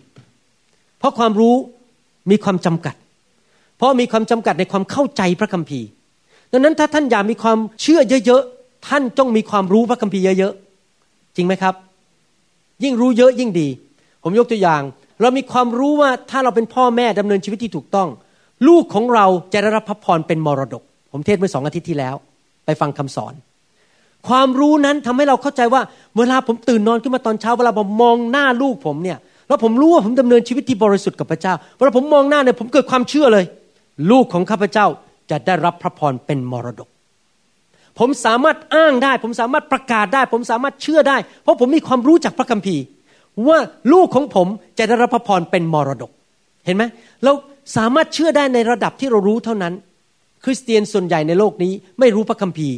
[0.99, 1.55] เพราะความรู้
[2.31, 2.95] มีความจำกัด
[3.77, 5.87] เพราะมีความจำกัดในความเข้าใจพระคัมภีร์
[6.53, 11.75] ดังนั้นถ้าท่านอยากมีความเชื่อเยอะๆท่านต้องมีความรู้พระคัมภีร์เยอะๆจริงไหมครับ
[12.85, 13.69] ยิ่งรู้เยอะยิ่งดี
[14.23, 14.83] ผมยกตัวอย่าง
[15.21, 18.09] เรามีความรู้ว่าถ้าเราเป็นพ่อแม่ดำเนินชีวิตที่ถูกต้อง
[18.69, 20.83] ลูกของเราจะได้รับพระพรเป็นมรดก
[21.13, 22.15] ผมเทศเมื่อสองอาทิตย์ที่แล้ว
[22.67, 23.35] ไปฟังคำสอน
[24.29, 25.83] ความรู้นั้นทำให้เราเข้าใจว่า
[26.18, 29.18] เวลาผมตื่นนอนขึ้นมาตอนเช้าเวลาผมมองหน้าลูกผมเนี่ย
[29.49, 33.45] แล้วผมรู้ว่าผมดำเนินชีวิตที่บริสุทธิ์กับพระเจ้าเวลาผมมองหน้าเนี่ยผมเกิดความเชื่อเลย
[34.11, 34.87] ลูกของข้าพเจ้า
[35.31, 36.89] จะได้รับพระพรเป็นมรดก
[37.99, 42.83] ผมสามารถอ้างได้ ผมสามารถประกาศได้ ผมสามารถเชื่อได้ เพราะผมมีความรู้จากพระคัมภีร์
[43.49, 43.59] ว่า
[43.93, 44.47] ลูกของผม
[44.79, 46.11] จะได้รับพระพรเป็นมรดก
[46.66, 46.85] เห็นไหม
[47.25, 47.33] เรา
[47.77, 49.75] สามารถเชื่อได้ในระดับที่เรารู้เท่านั้น
[50.45, 52.77] คริสเตียนส่วนใหญ่ในโลกนี้ไม่รู้พระคัมภีร์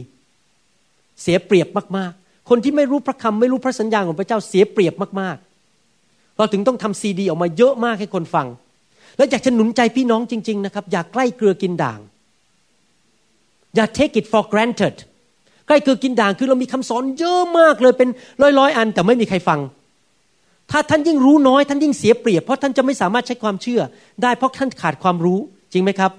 [1.22, 8.46] เสียเปรียบมากๆ คนที่ไม่รู้พระคำไม่รู้พระสัญญาของพระเจ้าเสียเปรียบมากๆ เราถึงต้องทำซีดีออกมาเยอะมากให้คนฟัง
[9.16, 12.00] แล้วอยากจะหนุนใจพี่น้องจริง ๆ นะครับ อย่าใกล้เกลือกินด่าง
[13.74, 14.96] อย่า take it for granted
[15.66, 18.08] ใกล้เกลือกินด่างคือเรามีคำสอนเยอะมากเลยเป็น
[18.58, 19.60] ร้อยๆอันแต่ไม่มีใครฟัง
[20.70, 23.80] ถ้าท่านยิ่งรู้น้อยท่านยิ่งเสียเปรียบเพราะท่านจะไม่สามารถใช้ความเชื่อ
[24.22, 25.38] ได้เพราะท่านขาดความรู้
[25.72, 26.12] จริงไหมครับ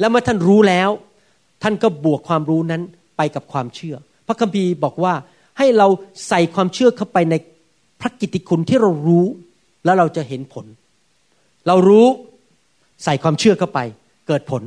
[0.00, 0.90] แล้วเมื่อท่านรู้แล้ว
[1.62, 2.82] ท่านก็บวกความรู้นั้น
[3.16, 3.96] ไปกับความเชื่อ
[4.26, 5.14] พระคัมภีร์บอกว่า
[5.58, 5.88] ให้เรา
[6.28, 7.34] ใส่ความเชื่อเข้าไปใน
[8.00, 9.26] พระกิตติคุณที่เรารู้
[9.84, 10.66] แล้วเราจะเห็นผล
[11.66, 12.06] เรารู้
[13.04, 13.80] ใส่ความเชื่อเข้าไป
[14.28, 14.62] เกิดผล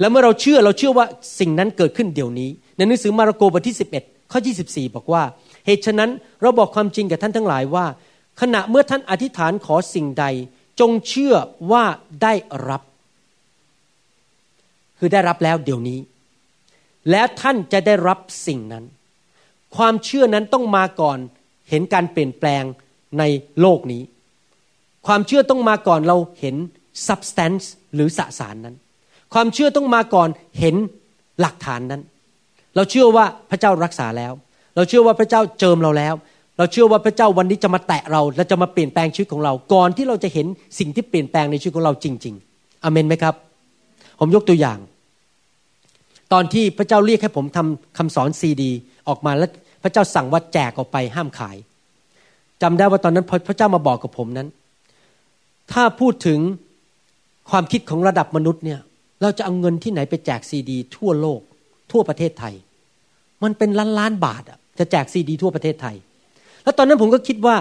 [0.00, 1.06] แล้วเมื่อเราเชื่อเราเชื่อว่า
[1.38, 5.22] สิ่งนั้นเกิดขึ้นเดี๋ยวนี้ ในหนังสือมาระโกบทที่ 11 ข้อ 24 บอกว่า
[5.66, 6.10] เหตุฉะนั้น
[6.42, 7.86] เราบอกความจริงกับท่านทั้งหลายว่า
[8.40, 10.24] ขณะเมื่อท่านอธิษฐานขอสิ่งใด
[10.80, 11.34] จงเชื่อ
[11.72, 11.84] ว่า
[12.22, 12.34] ได้
[12.68, 12.82] รับ
[14.98, 15.98] คือได้รับแล้วเดี๋ยวนี้
[17.10, 18.84] แล้วท่านจะได้รับสิ่งนั้น
[19.76, 21.18] ความเชื่อนั้นต้องมาก่อน
[21.70, 22.64] เห็นการเปลี่ยนแปลง
[23.18, 23.22] ใน
[23.60, 24.02] โลกนี้
[25.06, 26.56] ความเชื่อต้องมาก่อนเราเห็น
[27.06, 28.76] substance หรือสสารนั้น
[29.34, 30.28] ความเชื่อต้องมาก่อน
[30.58, 30.74] เห็น
[31.40, 32.02] หลักฐานนั้น
[32.76, 34.32] เราเชื่อว่าพระเจ้ารักษาแล้ว
[34.76, 36.14] เราเชื่อว่าพระเจ้าเจิมเราแล้ว
[36.58, 40.46] เราเชื่อว่าพระเจ้าวันนี้จะมาแตะเรา และจะมาเปลี่ยนแปลงชีวิตของเรา ก่อนที่เราจะเห็น
[40.78, 43.34] สิ่งที่เปลี่ยนแปลงในชีวิตของเราจริง ๆ อเมนไหมครับ
[44.20, 44.78] ผมยกตัวอย่าง
[46.32, 48.70] ตอนที่พระเจ้าเรียกให้ผมทำคำสอนซีดี
[49.08, 49.50] ออกมาแล้ว
[49.82, 51.56] พระเจ้าสั่งว่าแจกออกไปห้ามขาย
[52.62, 54.48] จำได้ว่าตอนนั้นพระเจ้ามาบอกกับผมนั้น
[55.72, 56.38] ถ้าพูดถึง
[57.50, 58.80] ความคิดของระดับมนุษย์เนี่ย
[59.22, 61.40] เราจะเอาเงินที่ไหนไปแจกซีดี ทั่วโลก
[61.92, 62.54] ทั่วประเทศไทย
[63.42, 65.96] มันเป็นล้านล้านบาทอะจะแจกซีดี ทั่วประเทศไทย
[66.64, 67.56] แล้วตอนนั้นผมก็คิดว่า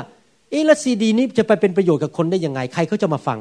[0.50, 3.40] เออแล้วซีดี นี้จะไปเป็นประโยชน์กับคนได้ยังไง ใครเขาจะมาฟัง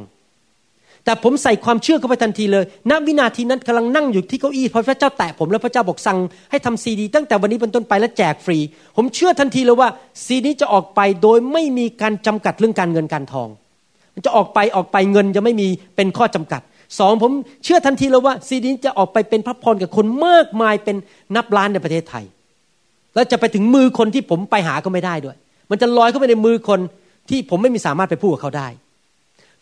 [1.06, 6.18] แต่ผมใส่ความเชื่อเข้าไปทันทีเลย ณ วินาทีนั้นกำลังนั่งอยู่ที่เก้าอี้พอพระเจ้าแตะผมแล้วพระเจ้าบอกสั่ง
[6.50, 8.58] ให้ทำซีดี ตั้งแต่วันนี้เป็นต้นไปและแจกฟรี
[8.96, 9.88] ผมเชื่อทันทีเลยว่า
[10.24, 13.48] ซีดีจะออกไปโดยไม่มีการจำกัดเรื่องการเงินการทอง
[14.14, 16.60] มันจะออกไปออกไปเงินจะไม่มีเป็นข้อจำกัด
[16.98, 17.32] สองผม
[17.64, 20.96] เชื่อทันทีเลยว่า ซีดีจะออกไปเป็นพระพรกับคนมากมายเป็น
[21.36, 22.24] นับล้านในประเทศไทย
[23.14, 25.36] แล้วจะไปถึงมือคนที่ผมไปหาก็ไม่ได้ด้วย
[25.70, 26.80] มันจะลอยเข้าไปในมือคน
[27.28, 28.68] ที่ผมไม่มีสามารถไปพูดกับเขาได้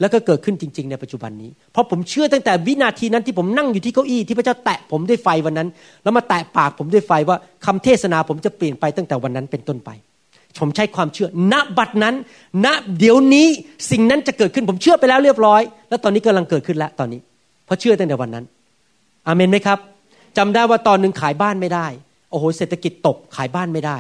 [0.01, 5.69] แล้วก็เกิดขึ้นจริง ๆ ในปัจจุบันนี้ เพราะผมเชื่อตั้งแต่วินาทีนั้นที่ผมนั่งอยู่ที่เก้าอี้ที่พระเจ้าแตะผมด้วยไฟวันนั้น
[6.03, 7.37] แล้วมาแตะปากผมด้วยไฟว่า
[7.67, 9.91] คำเทศนาผมจะเปลี่ยนไปตั้งแต่วันนั้นเป็นต้นไป
[10.61, 12.15] ผมใช้ความเชื่อ ณ บัดนั้น
[12.65, 12.67] ณ
[12.99, 13.47] เดี๋ยวนี้
[13.91, 17.21] สิ่งนั้นจะเกิดขึ้นผมเชื่อไปแล้วเรียบร้อย แล้วตอนนี้กำลังเกิดขึ้นแล้วตอนนี้
[17.65, 18.45] เพราะเชื่อตั้งแต่วันนั้น
[19.27, 19.79] อาเมนไหมครับ
[20.37, 21.87] จำได้ว่าตอนหนึ่งขายบ้านไม่ได้
[22.31, 23.99] โอ้โห เศรษฐกิจตกขายบ้านไม่ได้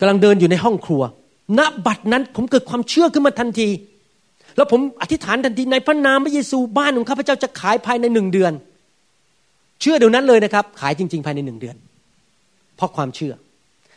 [0.00, 1.02] กำลังเดินอยู่ในห้องครัว
[1.58, 3.68] ณ บัดนั้นผมเกิดความเชื่อขึ้นมาทันที
[4.60, 8.52] แล้วผมอธิษฐานทันทีในพระนามพระเยซูบ้านของข้าพเจ้าจะขายภายในหนึ่งเดือน
[9.80, 11.76] เชื่อเดี๋ยวนั้นเลยนะครับ ขายจริง ๆ ภายในหนึ่งเดือน
[12.76, 13.32] เพราะความเชื่อ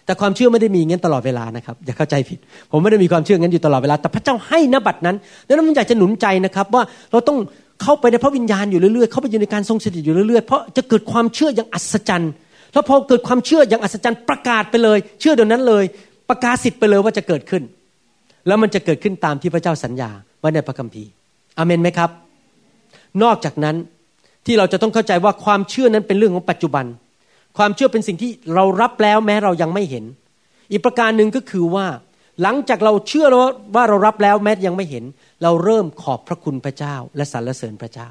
[0.05, 2.39] แต่ความเชื่อไม่ได้มีงั้นตลอดเวลานะครับ อย่าเข้าใจผิด
[2.71, 5.15] ผมไม่ได้มีความเชื่องั้นอยู่ตลอดเวลา แต่พระเจ้าให้นบัดนั้น
[5.47, 7.37] ดังนั้นผมอยากจะหนุนใจนะครับ ว่าเราต้อง
[7.81, 12.31] เข้าไปในพระวิญญาณอยู่เรื่อยๆเข้าไปอยู่ในการทรงสถิตอยู่เรื่อยๆเพราะจะเกิดความเชื่ออย่างอัศจรรย์
[12.73, 15.83] แล้วพอเกิดความเชื่ออย่างอัศจรรย์ประกาศไปเลย เชื่อเดี๋ยวนั้นเลย
[16.29, 17.63] ประกาศสิทธิ์ไปเลยว่าจะเกิดขึ้น
[18.47, 20.11] แล้วมันจะเกิดขึ้นตามที่พระเจ้าสัญญา
[20.43, 21.09] ไว้ในพระคัมภีร์
[21.57, 22.09] อเมนไหมครับ
[23.23, 23.75] นอกจากนั้น
[24.45, 26.85] ที่เราจะต้องเข้าใจว่าความเชื่อนั้นเป็นเรื่องของปัจจุบัน
[27.57, 30.05] ความเชื่อเป็นสิ่งที่เรารับแล้วแม้เรายังไม่เห็น
[30.71, 31.87] อีกประการหนึ่งก็คือว่า
[32.41, 35.03] หลังจากเราเชื่อแล้วว่าเรารับแล้วแม้ยังไม่เห็น
[35.43, 38.09] เราเริ่มขอบพระคุณพระเจ้า และสรรเสริญพระเจ้า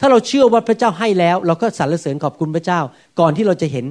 [0.00, 2.80] ถ้าเราเชื่อว่าพระเจ้าให้แล้ว เราก็สรรเสริญขอบคุณพระเจ้า
[3.20, 3.84] ก่อนที่เราจะเห็น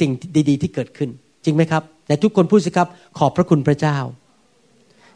[0.00, 0.10] สิ่ง
[0.48, 1.10] ดี ๆ ที่เกิดขึ้น
[1.44, 3.98] จริงไหมครับแต่ทุกคนพูดสิครับ ขอบพระคุณพระเจ้า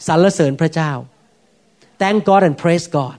[0.07, 0.91] สรรเสริญพระเจ้า
[2.03, 3.19] thank God and praise God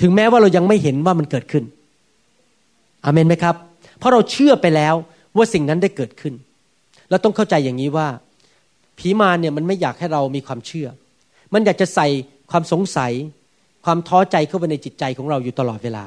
[0.00, 1.64] ถึงแม้ว่าเรายังไม่เห็นว่ามันเกิดขึ้น
[3.04, 3.56] อเมนไหมครับ
[3.98, 4.94] เพราะเราเชื่อไปแล้ว
[5.36, 6.34] ว่าสิ่งนั้นได้เกิดขึ้น
[7.10, 8.08] เราต้องเข้าใจอย่างนี้ว่า
[8.98, 10.88] ผีมารเนี่ยมันไม่อยากให้เรามีความเชื่อ
[11.54, 12.06] มันอยากจะใส่
[12.50, 13.12] ความสงสัย
[13.84, 16.04] ความท้อใจเข้าไปในจิตใจของเราอยู่ตลอดเวลา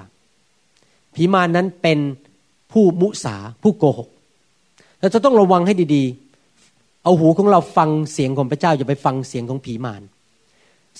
[1.15, 1.99] ผีมารนั้นเป็น
[2.71, 4.09] ผู้มุสาผู้โกหก
[4.99, 10.01] เราจะต้องระวังให้ดีๆ เอาหูของเราฟังเสียงของพระเจ้าอย่าไปฟังเสียงของผีมาร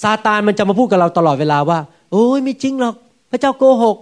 [0.03, 1.79] ซาตานมันจะมาพูดกับเราตลอดเวลาว่า
[2.11, 2.95] โอ้ยไม่จริงหรอก
[3.31, 3.97] พระเจ้าโกหก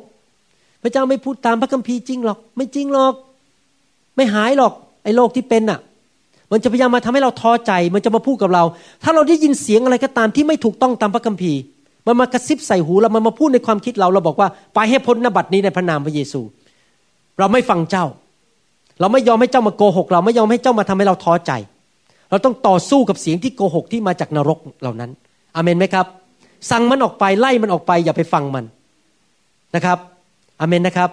[0.84, 3.14] พระเจ้าไม่พูดตามพระคัมภีร์จริงหรอก ไม่จริงหรอก
[4.16, 4.74] ไม่หายหรอก
[5.04, 5.80] ไอ้โรคที่เป็นน่ะ
[6.52, 8.64] มันจะพยายามมาทำให้เราท้อใจ มันจะมาพูดกับเรา
[9.04, 11.60] ถ้าเราได้ยินเสียงอะไรก็ตามที่ไม่ถูกต้องตามพระคัมภีร์
[12.06, 16.42] มันมากระซิบใส่หูเรา มันมาพูดในความคิดเรา เราบอกว่าไปให้พ้นนบัตนี้ในพระนามพระเยซู
[17.40, 18.06] เราไม่ฟังเจ้า
[19.00, 21.52] เราไม่ยอมให้เจ้ามาโกหก เราไม่ยอมให้เจ้ามาทำให้เราท้อใจ
[22.30, 25.12] เราต้องต่อสู้กับเสียงที่โกหกที่มาจากนรกเหล่านั้น
[25.56, 26.06] อเมนไหมครับ
[26.72, 28.66] สั่งมันออกไปไล่มันออกไป อย่าไปฟังมัน
[29.76, 29.98] นะครับ
[30.62, 31.10] อเมนนะครับ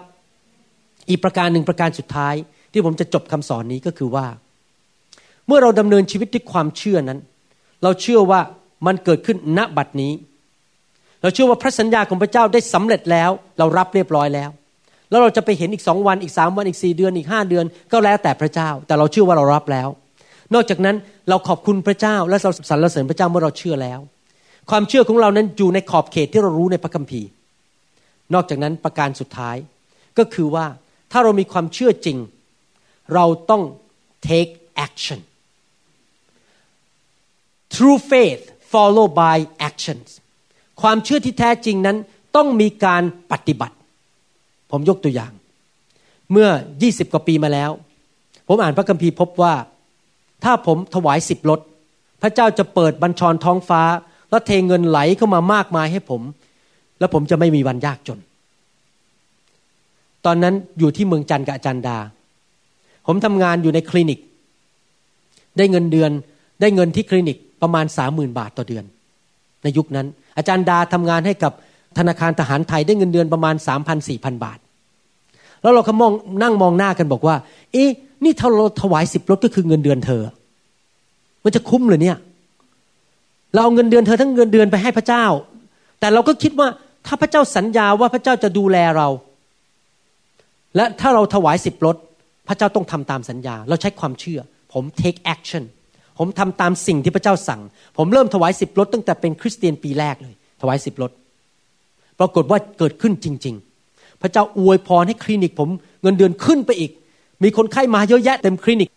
[1.09, 2.35] อีกประการหนึ่งประการสุดท้าย
[2.73, 4.27] ที่ผมจะจบคำสอนนี้ก็คือว่า
[5.47, 7.21] เมื่อเราดำเนินชีวิตด้วยความเชื่อนั้น
[7.83, 8.41] เราเชื่อว่า
[8.87, 10.13] มันเกิดขึ้นณบัดนี้
[11.23, 14.51] เราเชื่อว่าพระสัญญาของพระเจ้าได้สำเร็จแล้ว เรารับเรียบร้อยแล้ว
[15.11, 19.89] แล้วเราจะไปเห็นอีกสองวันอีกสามวันอีกสี่เดือนอีกห้าเดือน ก็แล้วแต่พระเจ้า แต่เราเชื่อว่าเรารับแล้ว
[20.55, 20.97] นอกจากนั้น
[21.29, 24.01] เราขอบคุณพระเจ้าและเราสรรเสริญพระเจ้าเมื่อเราเชื่อแล้ว
[24.71, 27.29] ความเชื่อของเรานั้นอยู่ในขอบเขตที่เรารู้ในพระคัมภีร์
[28.35, 29.57] นอกจากนั้นประการสุดท้าย
[30.19, 30.67] ก็คือว่า
[31.13, 32.19] ถ้าเรามีความเชื่อจริง
[33.15, 33.63] เราต้อง
[34.29, 34.53] take
[34.87, 35.21] action
[37.75, 39.37] true faith followed by
[39.69, 40.09] actions
[40.83, 41.97] ความเชื่อที่แท้จริงนั้น
[42.37, 43.03] ต้องมีการ
[43.33, 43.77] ปฏิบัติ
[44.71, 45.33] ผมยกตัวอย่าง
[46.33, 46.49] เมื่อ
[46.81, 47.71] 20 กว่าปีมาแล้ว
[48.49, 49.55] ผมอ่านพระคัมภีร์พบว่า
[50.45, 51.61] ถ้าผมถวายสิบรถ
[52.23, 53.83] พระเจ้าจะเปิดบัญชรท้องฟ้า
[54.31, 56.23] แล้วเทเงินไหลเข้ามามากมายให้ผม
[56.99, 58.19] แล้วผมจะไม่มีวันยากจน
[60.27, 61.99] ตอนนั้นอยู่ที่เมืองจันทร์กับอาจารย์ดา
[63.07, 64.19] ผมทำงานอยู่ในคลินิก
[65.59, 66.11] ได้เงินเดือน
[66.61, 68.85] ได้เงินที่คลินิกประมาณสามหมื่นบาทต่อเดือน
[69.63, 70.07] ในยุคนั้น
[70.37, 71.53] อาจารย์ดาทำงานให้กับ
[71.99, 74.59] ธนาคารทหารไทยได้เงินเดือนประมาณสามพันสี่พันบาท
[75.63, 76.13] แล้วเราก็มอง
[76.43, 77.37] นั่งมองหน้ากันบอกว่า
[77.73, 77.91] เอ๊ะ
[78.25, 80.23] นี่ถ้าเราถวายสิบรถก็คือเงินเดือนเธอ
[81.45, 82.17] มันจะคุ้มหรือเนี่ย
[83.53, 85.25] เราเอาเงินเดือนเธอทั้งเงินเดือนไปให้พระเจ้า
[86.01, 86.69] แต่เราก็คิดว่า
[87.07, 89.09] ถ้าพระเจ้าสัญญาว่าพระเจ้าจะดูแลเรา
[90.77, 91.97] และถ้าเราถวายสิบรถ
[92.49, 94.41] พระเจ้าต้องทำตามสัญญา เราใช้ความเชื่อ
[94.73, 95.65] ผม take action
[96.19, 97.61] ผมทำตามสิ่งที่พระเจ้าสั่ง
[97.97, 101.11] ผมเริ่มถวายสิบรถตั้งแต่เป็นคริสเตียนปีแรกเลย ถวายสิบรถ
[102.19, 103.55] ปรากฏว่าเกิดขึ้นจริง
[103.89, 105.69] ๆ พระเจ้าอวยพรให้คลินิก ผม
[106.03, 106.93] เงินเดือนขึ้นไปอีก
[107.43, 108.89] มีคนไข้มาเยอะแยะเต็มคลินิก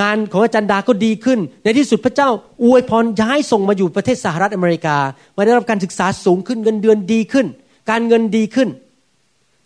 [0.00, 2.28] งานของอาจารย์ดาก็ดีขึ้น ในที่สุดพระเจ้า
[2.62, 4.96] อวยพรย้ายส่งมาอยู่ประเทศสหรัฐอเมริกา
[5.36, 7.46] มาได้รับการศึกษาสูงขึ้นเงินเดือนดีขึ้น
[7.90, 8.68] การเงินดีขึ้น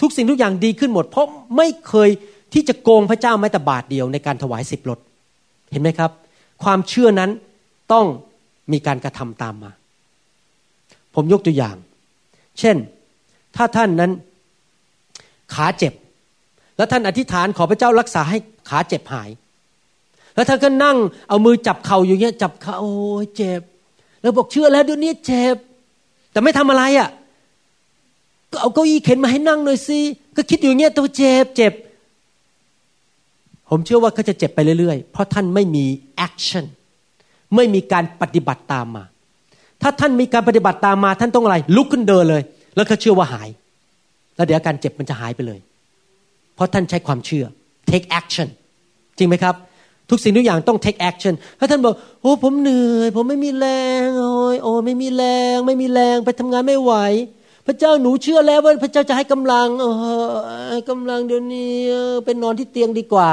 [0.01, 2.11] ทุกสิ่งทุกอย่างดีขึ้นหมด เพราะไม่เคย
[2.53, 4.99] ที่จะโกงพระเจ้าแม้แต่บาทเดียวในการถวายสิบรถ
[5.71, 6.11] เห็นไหมครับ
[6.63, 7.31] ความเชื่อนั้น
[7.93, 8.07] ต้อง
[8.73, 9.71] มีการกระทำตามมา
[11.15, 11.77] ผมยกตัวอย่าง
[12.61, 12.77] เช่น
[13.57, 14.13] ถ้าท่านนั้น
[15.55, 15.93] ขาเจ็บ
[16.77, 19.29] แล้วท่านอธิษฐานขอพระเจ้ารักษาให้ขาเจ็บหาย
[20.41, 20.97] แล้วท่านก็นั่ง
[21.29, 23.61] เอามือจับเข่าอยู่เงี้ยจับเข่าโอ้ยเจ็บ
[24.21, 25.57] แล้วบอกเชื่อแล้วเดี๋ยวนี้เจ็บ
[26.33, 27.09] แต่ไม่ทำอะไรอะ่ะ
[28.53, 29.99] ก็เอาเก้าอี้เข็นมาให้นั่งหน่อยสิ
[30.37, 31.73] ก็คิดอยู่เงี้ยตัวเจ็บเจ็บ
[33.69, 35.85] ผมเชื่อว่าเขาจะเจ็บไปเรื่อยๆ เพราะท่านไม่มี
[36.17, 36.65] action
[37.57, 39.05] ไม่มีการปฏิบัติตามมา
[39.83, 42.43] ถ้าท่านมีการปฏิบัติตามมา ท่านต้องอะไร ลุกขึ้นเดินเลย
[42.77, 43.49] แล้วก็เชื่อว่าหาย
[44.37, 45.61] แล้วเดี๋ยวอาการเจ็บมันจะหายไปเลย
[46.55, 47.45] เพราะท่านใช้ความเชื่อ
[47.91, 48.49] take action
[49.19, 49.55] จริงไหมครับ
[50.11, 53.67] ทุกสิ่งทุกอย่างต้อง take action ถ้าท่านบอกโอ้ผมเหนื่อย ผมไม่มีแร
[54.05, 56.95] งโอ้ยโอ้ไม่มีแรง ไม่มีแรงไปทำงานไม่ไหว
[57.67, 59.87] พระเจ้าหนูเชื่อแล้วว่าพระเจ้าจะให้กำลังเอ
[60.73, 61.75] อกำลังเดี๋ยวนี้
[62.25, 63.31] เป็นนอนที่เตียงดีกว่า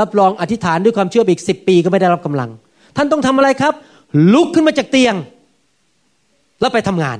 [0.00, 2.50] รับรองอธิษฐานด้วยความเชื่ออีกสิบปีก็ไม่ได้รับกำลัง
[2.96, 3.74] ท่านต้องทำอะไรครับ
[4.34, 5.14] ลุกขึ้นมาจากเตียง
[6.60, 7.18] แล้วไปทำงาน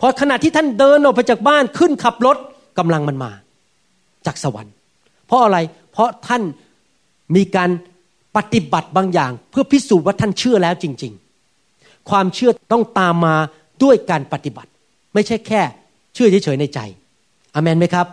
[0.00, 2.36] พอขณะที่ท่านเดินออกไปจากบ้านขึ้นขับรถ
[2.78, 3.30] กำลังมันมา
[4.26, 4.74] จากสวรรค์
[5.26, 5.58] เพราะอะไร
[5.92, 6.42] เพราะท่าน
[7.36, 7.70] มีการ
[8.36, 11.12] ปฏิบัติบางอย่าง เพื่อพิสูจน์ว่าท่านเชื่อแล้วจริง
[11.60, 13.34] ๆ ความเชื่อต้องตามมา
[13.82, 14.70] ด้วยการปฏิบัติ
[15.14, 15.60] ไม่ใช่แค่
[16.14, 16.80] เชื่อเฉยๆในใจ
[17.54, 18.06] อเมนไหมครับ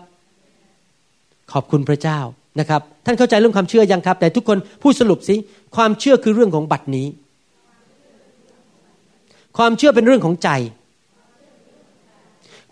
[1.51, 2.20] ขอบคุณพระเจ้า
[2.59, 5.36] นะครับ ท่านเข้าใจเรื่องความเชื่อยังครับ แต่ทุกคนพูดสรุปสิ
[5.76, 7.07] ความเชื่อคือเรื่องของบัตรนี้
[9.57, 10.49] ความเชื่อเป็นเรื่องของใจ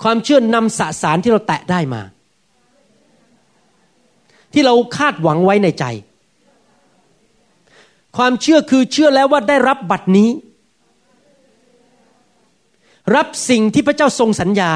[0.03, 2.01] ความเชื่อนำสสารที่เราแตะได้มา
[4.53, 5.85] ที่เราคาดหวังไว้ในใจ
[8.17, 10.29] ความเชื่อคือเชื่อแล้วว่าได้รับบัตรนี้
[13.15, 14.71] รับสิ่งที่พระเจ้าทรงสัญญา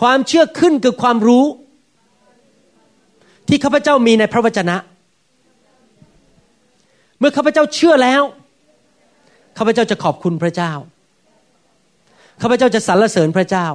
[0.00, 1.44] ความเชื่อขึ้นคือความรู้
[3.48, 4.76] ที่ข้าพเจ้ามีในพระวจนะ
[7.18, 8.22] เมื่อข้าพเจ้าเชื่อแล้ว
[9.58, 10.72] ข้าพเจ้าจะขอบคุณพระเจ้า
[12.42, 13.66] ข้าพเจ้าจะสรรเสริญพระเจ้า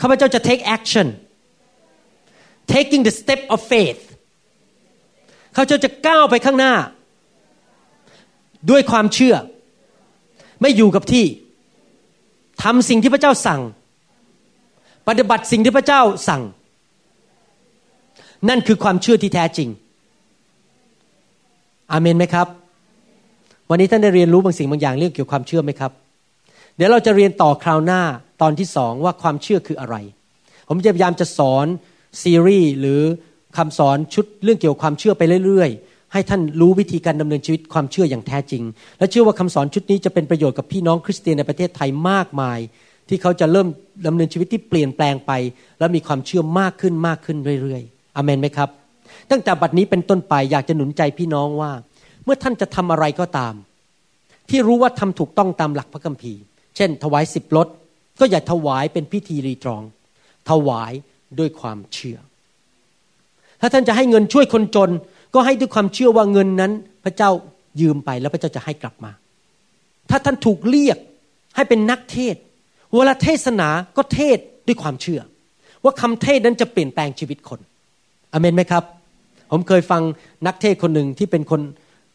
[0.00, 1.06] ข้าพเจ้าจะ take action
[2.74, 4.02] taking the step of faith
[5.56, 6.74] ข้าเจ้าจะก้าวไปข้างหน้า
[8.70, 9.34] ด้วยความเชื่อ
[10.60, 11.24] ไม่อยู่กับที่
[12.62, 13.60] ทำสิ่งที่พระเจ้าสั่ง
[15.08, 16.42] ปฏิบัติสิ่งที่พระเจ้าสั่ง
[18.48, 19.68] นั่นคือความเชื่อที่แท้จริง
[21.92, 22.46] อาเมนไหมครับ
[23.70, 25.92] วันนี้ท่านได้เรียนรู้บางสิ่งบางอย่างเรื่องเกี่ยวกับความเชื่อไหมครับ
[26.76, 28.02] เดี๋ยวเราจะเรียนต่อคราวหน้า
[28.42, 29.96] ตอนที่สองว่าความเชื่อคืออะไร
[30.68, 31.66] ผมจะพยายามจะสอน
[32.22, 33.00] ซีรีส์หรือ
[33.56, 38.62] คำสอนชุดเรื่องเกี่ยวกับความเชื่อไปเรื่อยๆ ให้ท่านรู้วิธีการดำเนินชีวิตความเชื่ออย่างแท้จริง
[38.98, 42.58] และเชื่อว่าคำสอนชุดนี้จะเป็นประโยชน์กับพี่น้องคริสเตียนในประเทศไทยมากมาย
[43.08, 43.68] ที่เขาจะเริ่ม
[44.06, 45.32] ดำเนินชีวิตที่เปลี่ยนแปลงไป
[45.78, 48.68] และมีความเชื่อมากขึ้นมากขึ้นเรื่อยๆอเมนไหมครับ
[49.30, 51.72] ตั้งแต่บัดนี้เป็นต้นไปอยากจะหนุนใจพี่น้องว่า
[52.24, 53.54] เมื่อท่านจะทำอะไรก็ตาม
[54.50, 56.40] ที่รู้ว่าทำถูกต้องตามหลักพระคัมภีร์
[56.76, 57.68] เช่น ถวายสิบรถ
[58.20, 59.82] ก็อย่าถวายเป็นพิธีรีตรอง
[60.50, 60.92] ถวาย
[61.38, 62.18] ด้วยความเชื่อ
[63.60, 64.90] ถ้าท่านจะให้เงินช่วยคนจน
[65.34, 66.72] ก็ให้ด้วยความเชื่อว่าเงินนั้น
[67.04, 67.30] พระเจ้า
[67.80, 69.12] ยืมไปแล้วพระเจ้าจะให้กลับมา
[70.10, 70.98] ถ้าท่านถูกเรียก
[71.56, 72.36] ให้เป็นนักเทศ
[72.94, 75.20] เวลาเทศนาก็เทศด้วยความเชื่อ
[75.84, 77.60] ว่าคำเทศนั้นจะเปลี่ยนแปลงชีวิตคน
[78.32, 78.84] อเมนไหมครับ
[79.52, 80.02] ผมเคยฟัง
[80.46, 81.60] นักเทศคนหนึ่งที่เป็นคน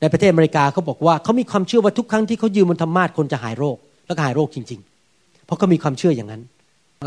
[0.02, 3.78] ในประเทศอเมริกาเขาบอกว่าเขามีความเชื่อว่าทุกครั้งที่เขายืมบนธรรมาทคนจะหายโรค
[4.08, 4.80] แล้วก็หายโรคจริง
[5.14, 6.42] ๆ เพราะเขามีความเชื่ออย่างนั้น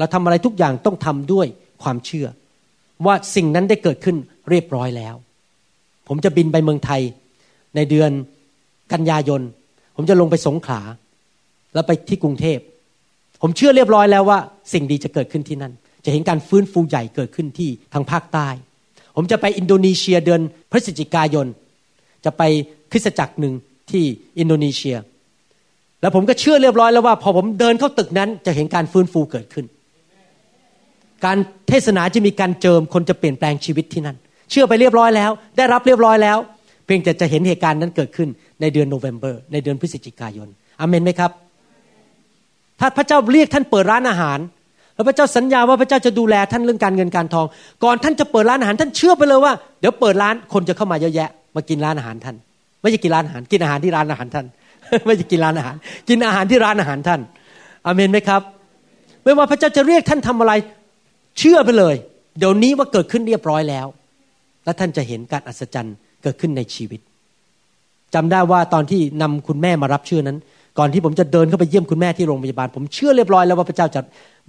[0.00, 1.46] เราทำอะไรทุกอย่างต้องทำด้วย
[1.82, 2.26] ความเชื่อ
[3.06, 4.16] ว่าสิ่งนั้นได้เกิดขึ้น
[4.50, 5.14] เรียบร้อยแล้ว
[6.08, 7.00] ผมจะบินไปเมืองไทย
[7.76, 8.10] ในเดือน
[8.92, 9.40] กันยายน
[9.96, 10.80] ผมจะลงไปสงขลา
[11.74, 12.58] แล้วไปที่กรุงเทพ
[13.42, 14.38] ผมเชื่อเรียบร้อยแล้วว่า
[14.72, 15.72] สิ่งดีจะเกิดขึ้นที่นั่น
[16.04, 18.48] จะเห็นการฟื้นฟูใหญ่เกิดขึ้นที่ทางภาคใต้
[19.16, 20.40] ผมจะไปอินโดนีเซียเดือน
[20.70, 21.46] พฤศจิกายน
[22.24, 22.42] จะไป
[22.90, 23.54] คริสตจักรหนึ่ง
[23.90, 24.04] ที่
[24.38, 24.96] อินโดนีเซีย
[26.00, 29.66] แล้วผมก็เชื่อเรียบร้อยแล้วว่า พอผมเดินเข้าตึกนั้นจะเห็นการฟื้นฟูเกิดขึ้น
[31.24, 31.36] การ
[31.68, 34.16] เทศนาจะมีการเจิมคนจะเปลี่ยนแปลงชีวิตที่นั่น
[34.50, 36.38] เชื่อไปเรียบร้อยแล้ว ได้รับเรียบร้อยแล้ว
[36.86, 38.28] เพียงแต่จะเห็นเหตุการณ์นั้นเกิดขึ้น
[38.60, 40.48] ในเดือนโนเวม ber ในเดือนพฤศจิกายน
[40.80, 41.30] อเมนไหมครับ
[42.80, 44.38] ถ้าพระเจ้าเรียกท่านเปิดร้านอาหาร
[44.94, 47.46] แล้วพระเจ้าสัญญาว่าพระเจ้าจะดูแลท่านเรื่องการเงินการทอง
[47.84, 52.36] ก่อนท่านจะเปิดร้านอาหารท่านเชื่อไปเลยว่าเดี๋ยวเปิดร้านคนจะเข้ามาเยอะแยะ มากินร้านอาหารท่าน
[52.80, 54.46] ไม่ใช่กินร้านอาหาร กินอาหารที่ร้านอาหารท่าน
[55.06, 55.76] ไม่ใช่กินร้านอาหาร
[56.08, 57.20] กินอาหารที่ร้านอาหารท่าน
[57.86, 58.42] อเมนไหมครับ
[59.24, 60.52] ไม่ว่าพระเจ้าจะเรียกท่านทำอะไร
[61.38, 61.94] เชื่อไปเลย
[62.38, 63.86] เดี๋ยวนี้ว่าเกิดขึ้นเรียบร้อยแล้ว
[64.64, 67.00] และท่านจะเห็นการอัศจรรย์เกิดขึ้นในชีวิต
[68.14, 70.38] จำได้ว่าตอนที่นำคุณแม่มารับเชื่อนั้น
[70.78, 74.00] ก่อนที่ผมจะเดินเข้าไปเยี่ยมคุณแม่ที่โรงพยาบาล ผมเชื่อเรียบร้อยแล้วว่าพระเจ้าจะ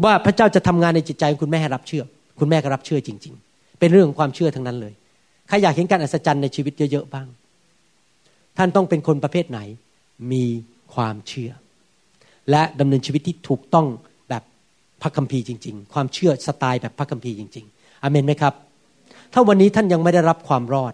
[0.03, 2.03] ว่าพระเจ้าจะทำงานในจิตใจของคุณแม่ให้รับเชื่อ
[2.39, 4.93] คุณแม่ก็รับเชื่อจริง ๆ เป็นเรื่องของความเชื่อทั้งนั้นเลย
[5.47, 7.27] ใครอยากเห็นการอัศจรรย์ในชีวิตเยอะๆบ้าง
[8.57, 9.59] ท่านต้องเป็นคนประเภทไหน
[10.31, 10.45] มี
[10.93, 11.51] ความเชื่อ
[12.51, 13.87] และดำเนินชีวิตที่ถูกต้อง
[15.01, 18.53] พระคัมภีร์จริง ๆ ความเชื่อสไตล์แบบพระคัมภีร์จริง ๆอเมนไหมครับ
[19.33, 20.93] ถ้าวันนี้ท่านยังไม่ได้รับความรอด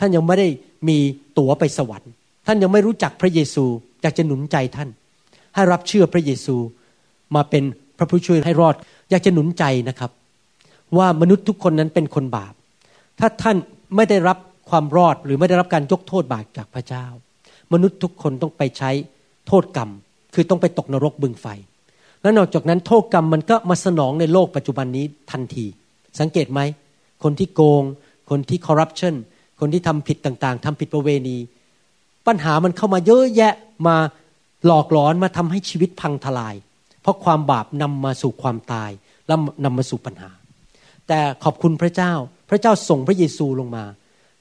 [0.00, 0.48] ท่านยังไม่ได้
[0.88, 0.98] มี
[1.38, 2.12] ตั๋วไปสวรรค์
[2.46, 3.64] ท่านยังไม่รู้จักพระเยซู
[4.02, 4.88] อยากจะหนุนใจท่าน
[5.54, 6.56] ให้รับเชื่อพระเยซู
[7.34, 7.64] มาเป็น
[7.98, 8.74] พระผู้ช่วยให้รอด
[9.10, 10.10] อยากจะหนุนใจนะครับ
[10.98, 12.54] ว่ามนุษย์ทุกคนนั้นเป็นคนบาป
[13.20, 13.56] ถ้าท่าน
[13.96, 14.38] ไม่ได้รับ
[14.70, 17.06] ความรอดหรือไม่ได้รับการยกโทษบาปจากพระเจ้า
[17.72, 18.90] มนุษย์ทุกคนต้องไปใช้
[19.46, 19.90] โทษกรรม
[20.34, 21.46] คือต้องไปตกนรกบึงไฟ
[22.22, 25.66] และนอกจากนั้นโทษกรรมมันก็มาสนองในโลกปัจจุบันนี้ทันที
[26.20, 26.60] สังเกตไหม
[27.22, 27.82] คนที่โกง
[28.30, 29.14] คนที่คอร์รัปชัน
[29.60, 31.36] คนที่ทำผิดต่างๆทำผิดประเวณี
[32.26, 33.54] ปัญหามันเข้ามาเยอะแยะ
[33.86, 33.96] มา
[34.66, 36.54] หลอกหลอนมาทำให้ชีวิตพังทลาย
[37.02, 38.90] เพราะความบาปนำมาสู่ความตาย
[39.26, 40.30] และนำมาสู่ปัญหา
[41.08, 42.12] แต่ขอบคุณพระเจ้า
[42.50, 43.84] พระเจ้าส่งพระเยซูลงมา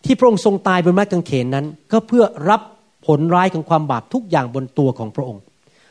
[0.05, 2.61] ที่พระองค์ทรงตายบนไม้กางเขนนั้น ก็เพื่อรับ
[3.07, 5.41] ผลร้ายของความบาปทุกอย่างบนตัวของพระองค์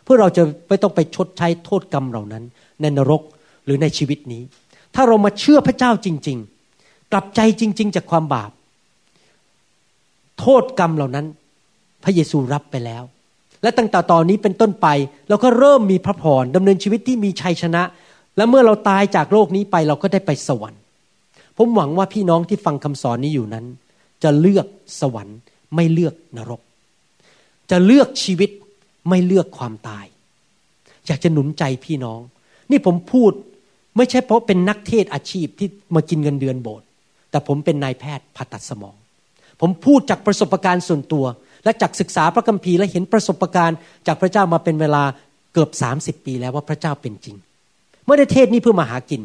[0.08, 2.44] พื่อเราจะไม่ต้องไปชดใช้โทษกรรมเหล่านั้น
[2.80, 3.22] ในนรก
[3.64, 4.42] หรือในชีวิตนี้
[4.94, 6.38] ถ้าเรามาเชื่อพระเจ้าจริง
[6.74, 8.50] ๆ กลับใจจริง ๆ จากความบาป
[10.40, 11.26] โทษกรรมเหล่านั้น
[12.04, 13.02] พระเยซูรับไปแล้ว
[13.62, 14.86] และตั้งแต่ตอนนี้เป็นต้นไป
[15.28, 17.82] เราก็เริ่มมีพระพรดำเนินชีวิตที่มีชัยชนะ
[18.36, 20.82] และเมื่อเราตายจากโลกนี้ไปเราก็ได้ไปสวรรค์
[21.56, 23.66] ผมหวังว่าพี่น้องที่ฟังคำสอนนี้อยู่นั้น
[24.22, 24.66] จะเลือก
[25.00, 25.38] สวรรค์
[25.74, 26.60] ไม่เลือกนรก
[27.70, 28.50] จะเลือกชีวิต
[29.08, 30.06] ไม่เลือกความตาย
[31.06, 32.20] อยากจะหนุนใจพี่น้อง
[32.70, 33.32] นี่ผมพูด
[33.96, 36.86] ไม่ใช่เพราะเป็นนักเทศอาชีพที่มากินเงินเดือนโบสถ์
[37.30, 38.96] แต่ผมเป็นนายแพทย์ผ่าตัดสมอง
[39.60, 41.24] ผมพูดจากประสบการณ์ส่วนตัว
[41.64, 45.02] และจากศึกษาพระคัมภีร์และเห็นประสบการณ์ จากพระเจ้ามาเป็นเวลา
[45.52, 45.70] เกือบ
[46.18, 47.36] 30 ปีแล้วว่าพระเจ้าเป็นจริง
[48.06, 49.22] ไม่ได้เทศนี้เพื่อมาหากิน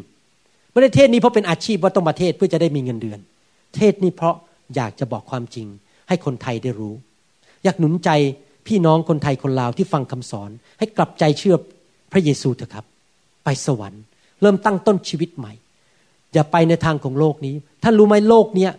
[0.72, 3.18] ไม่ได้เทศนี้เพราะเป็นอาชีพว่าต้องมาเทศเพื่อจะได้มีเงินเดือน
[3.76, 4.34] เทศนี้เพราะ
[4.76, 5.66] อยากจะบอกความจริง
[6.08, 6.94] ให้คนไทยได้รู้
[7.64, 8.10] อยากหนุนใจ
[8.66, 11.56] พี่น้องคนไทยคนลาวที่ฟังคำสอน ให้กลับใจเชื่อ
[12.12, 12.84] พระเยซูเถอะครับ
[13.44, 14.02] ไปสวรรค์
[14.40, 15.52] เริ่มตั้งต้นชีวิตใหม่
[16.32, 18.72] อย่าไปในทางของโลกนี้ ท่านรู้ไหมโลกเนี้ย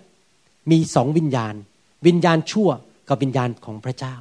[0.72, 1.56] มีสองวิญญาณ
[2.08, 2.70] วิญญาณชั่ว
[3.10, 4.16] กับวิญญาณของพระเจ้า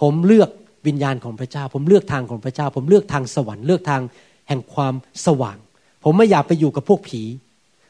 [0.00, 0.50] ผมเลือก
[0.86, 4.02] วิญญาณของพระเจ้า ผมเลือกทางของพระเจ้า ผมเลือกทางสวรรค์เลือกทาง
[4.48, 4.94] แห่งความ
[5.26, 5.58] สว่าง
[6.04, 7.22] ผมไม่อยากไปอยู่กับพวกผี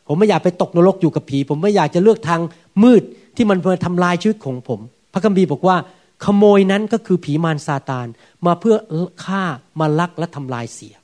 [0.09, 2.41] ผมไม่อยากไปตกนรกอยู่กับผี ผมไม่อยากจะเลือกทาง
[2.83, 3.03] มืด
[3.37, 4.81] ที่มันมาทำลายชีวิตของผม
[5.13, 5.77] พระคัมภีร์บอกว่า
[6.25, 8.07] ขโมยนั้นก็คือผีมารซาตาน
[8.47, 8.77] มาเพื่อ
[9.25, 9.43] ฆ่า
[9.81, 10.95] มาลักและทำลายเสีย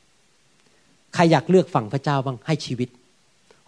[1.14, 2.88] ใครอยากเลือกฝั่งพระเจ้าบ้างให้ชีวิต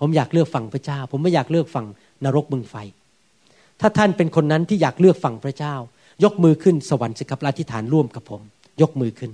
[0.00, 1.86] ผมอยากเลือกฝั่งพระเจ้า ผมไม่อยากเลือกฝั่ง
[2.24, 2.74] นรกบึงไฟ
[3.80, 5.74] ถ้าท่านเป็นคนนั้นที่อยากเลือกฝั่งพระเจ้า
[6.24, 8.40] ยกมือขึ้นสวรรค์สิครับอธิษฐานร่วมกับผม
[8.82, 9.30] ยกมือขึ้น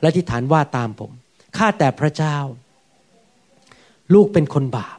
[0.00, 1.10] และอธิษฐานว่าตามผม
[1.56, 2.36] ข้าแต่พระเจ้า
[4.14, 4.98] ลูกเป็นคนบาป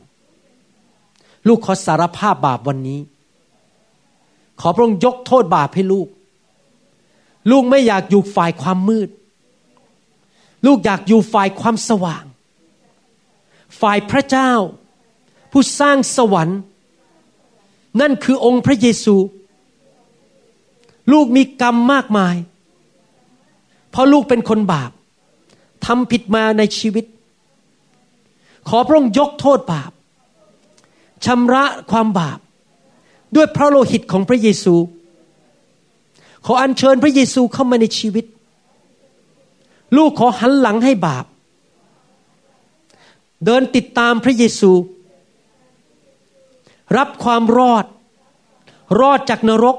[1.47, 2.99] ลูกขอสารภาพบาปวันนี้
[4.61, 6.07] ขอพระองค์ยกโทษบาปให้ลูก
[7.51, 9.09] ลูกไม่อยากอยู่ฝ่ายความมืด
[10.65, 12.25] ลูกอยากอยู่ฝ่ายความสว่าง
[13.79, 14.51] ฝ่ายพระเจ้า
[15.51, 16.59] ผู้สร้างสวรรค์
[18.01, 19.15] นั่นคือองค์พระเยซู
[21.11, 22.35] ลูกมีกรรมมากมาย
[23.91, 24.91] เพราะลูกเป็นคนบาป
[25.85, 27.05] ทำผิดมาในชีวิต
[28.69, 29.91] ขอพระองค์ยกโทษบาป
[31.25, 32.39] ชำระความบาป
[33.35, 34.75] ด้วยพระโลหิตของพระเยซู
[36.45, 38.25] ขออัญเชิญพระเยซูเข้ามาในชีวิต
[39.97, 41.25] ลูกขอหันหลังให้บาป
[43.45, 44.71] เดินติดตามพระเยซู
[46.97, 47.85] รับความรอด
[49.01, 49.77] รอดจากนรก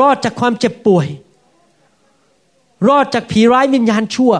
[0.00, 1.06] รอดจากความเจ็บป่วย
[2.88, 4.32] รอดจากผีร้ายวิญญาณชั่ว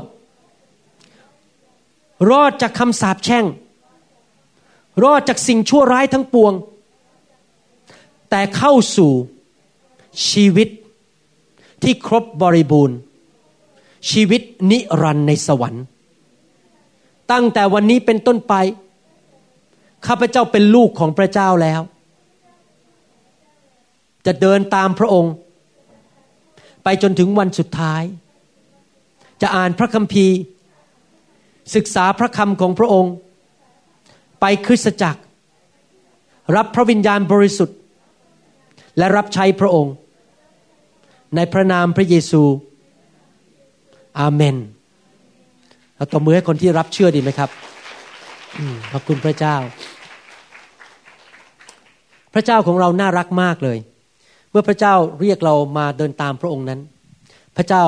[2.30, 3.44] รอดจากคำสาปแช่ง
[5.04, 6.52] รอดจากสิ่งชั่วร้ายทั้งปวง
[8.30, 9.12] แต่เข้าสู่
[10.28, 10.68] ชีวิต
[11.84, 12.96] ที่ครบบริบูรณ์
[14.10, 15.84] ชีวิตนิรันดร์ในสวรรค์
[17.32, 18.54] ตั้งแต่วันนี้เป็นต้นไป
[20.06, 21.80] ข้าพเจ้าเป็นลูกของพระเจ้าแล้ว
[24.26, 25.32] จะเดินตามพระองค์
[26.84, 28.02] ไปจนถึงวันสุดท้าย
[29.42, 30.36] จะอ่านพระคัมภีร์
[31.74, 33.12] ศึกษาพระคำของพระองค์
[34.40, 35.20] ไปคริสตจักร
[36.56, 37.78] รับพระวิญญาณบริสุทธิ์
[38.98, 39.94] และรับใช้พระองค์
[41.34, 42.42] ในพระนามพระเยซู
[44.18, 44.56] อาเมน
[45.96, 47.50] เราตบมือให้คนที่รับเชื่อดีไหมครับ
[48.92, 49.56] ขอบคุณพระเจ้า
[52.34, 53.78] พระเจ้าของเราน่ารักมากเลย
[54.50, 56.80] เมื่อพระเจ้าเรียกเรามาเดินตามพระองค์นั้น
[57.56, 57.84] พระเจ้า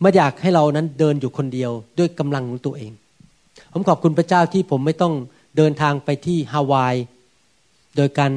[0.00, 2.92] ไม่อยากให้เรานั้นเดินอยู่คนเดียวด้วยกำลังของตัวเอง
[3.72, 5.14] ผมขอบคุณพระเจ้าที่ผมไม่ต้อง
[5.56, 6.94] เดินทางไปที่ฮาวาย
[7.96, 8.32] โดยการ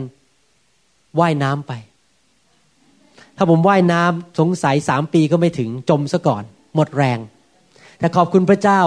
[1.19, 1.73] ว่ายน้ำไป
[3.37, 6.43] ถ้าผมว่ายน้ำสงสัยสามปีก็ไม่ถึงจมซะก่อน
[6.75, 7.19] หมดแรง
[7.99, 8.81] แต่ขอบคุณพระเจ้า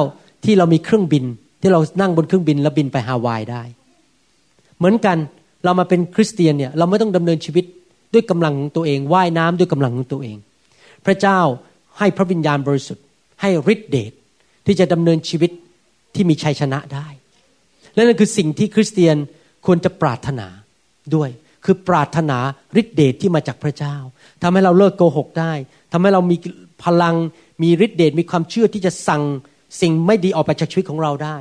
[0.44, 1.24] ที่เรามีเครื่องบิน
[1.60, 3.62] ที่เรานั่งบนเครื่องบินแล้วบินไปฮาวายได้
[4.78, 5.16] เหมือนกัน
[5.64, 7.64] เรามาเป็นคริสเตียนเนี่ยเราไม่ต้องดำเนินชีวิต
[8.14, 10.36] ด้วยกำลังของตัวเองว่ายน้ำด้วยกำลังของตัวเอง
[11.06, 11.40] พระเจ้า
[11.98, 13.04] ให้พระวิญญาณบริสุทธิ์
[13.40, 14.12] ให้ฤทธิเดช
[14.66, 15.50] ที่จะดำเนินชีวิต
[16.14, 17.06] ที่มีชัยชนะได้
[17.94, 19.16] และนั่นคือสิ่งที่คริสเตียน
[19.66, 20.48] ควรจะปรารถนา
[21.14, 21.28] ด้วย
[21.64, 22.38] คือปรารถนา
[22.80, 23.96] ฤทธิเดชที่มาจากพระเจ้า
[24.42, 25.52] ทำให้เราเลิกโกหกได้
[25.92, 26.36] ทำให้เรามี
[26.84, 27.14] พลัง
[27.62, 29.22] มีฤทธิเดชมีความเชื่อที่จะสั่ง
[29.80, 31.36] สิ่งไม่ดีออกไปจากชีวิตของเราได้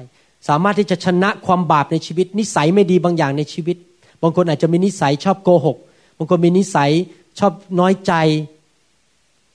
[0.47, 3.77] สามารถที่จะชนะความบาปในชีวิต นิสัยไม่ดีบางอย่างในชีวิต
[4.21, 5.77] บางคนอาจจะมีนิสัยชอบโกหก
[6.17, 6.91] บางคนมีนิสัย
[7.39, 8.13] ชอบน้อยใจ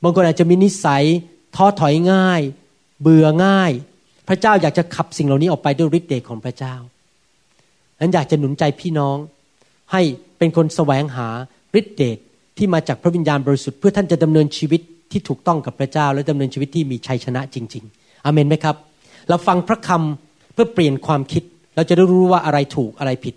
[0.02, 1.04] บางคนอาจจะมีนิสัย
[1.56, 2.40] ท้อถอยง่าย
[3.02, 3.72] เบื่อง่าย
[4.28, 6.74] พระเจ้าอยากจะขับสิ่งเหล่านี้ออกไปด้วยฤทธิ์เดชของพระเจ้า
[8.00, 9.16] นั้นอยากจะหนุนใจพี่น้อง
[9.92, 10.02] ให้
[10.44, 11.28] เป็นคนแสวงหา
[11.80, 12.18] ฤทธิ์เดช
[12.58, 14.80] ที่มาจากพระวิญญาณบริสุทธิ์เพื่อท่านจะดำเนินชีวิต
[15.12, 18.76] ที่ถูกต้องกับพระเจ้า และดำเนินชีวิตที่มีชัยชนะจริง ๆอเมนไหมครับ
[19.28, 21.42] เราฟังพระคำเพื่อเปลี่ยนความคิด
[21.76, 23.34] เราจะได้รู้ว่าอะไรถูกอะไรผิด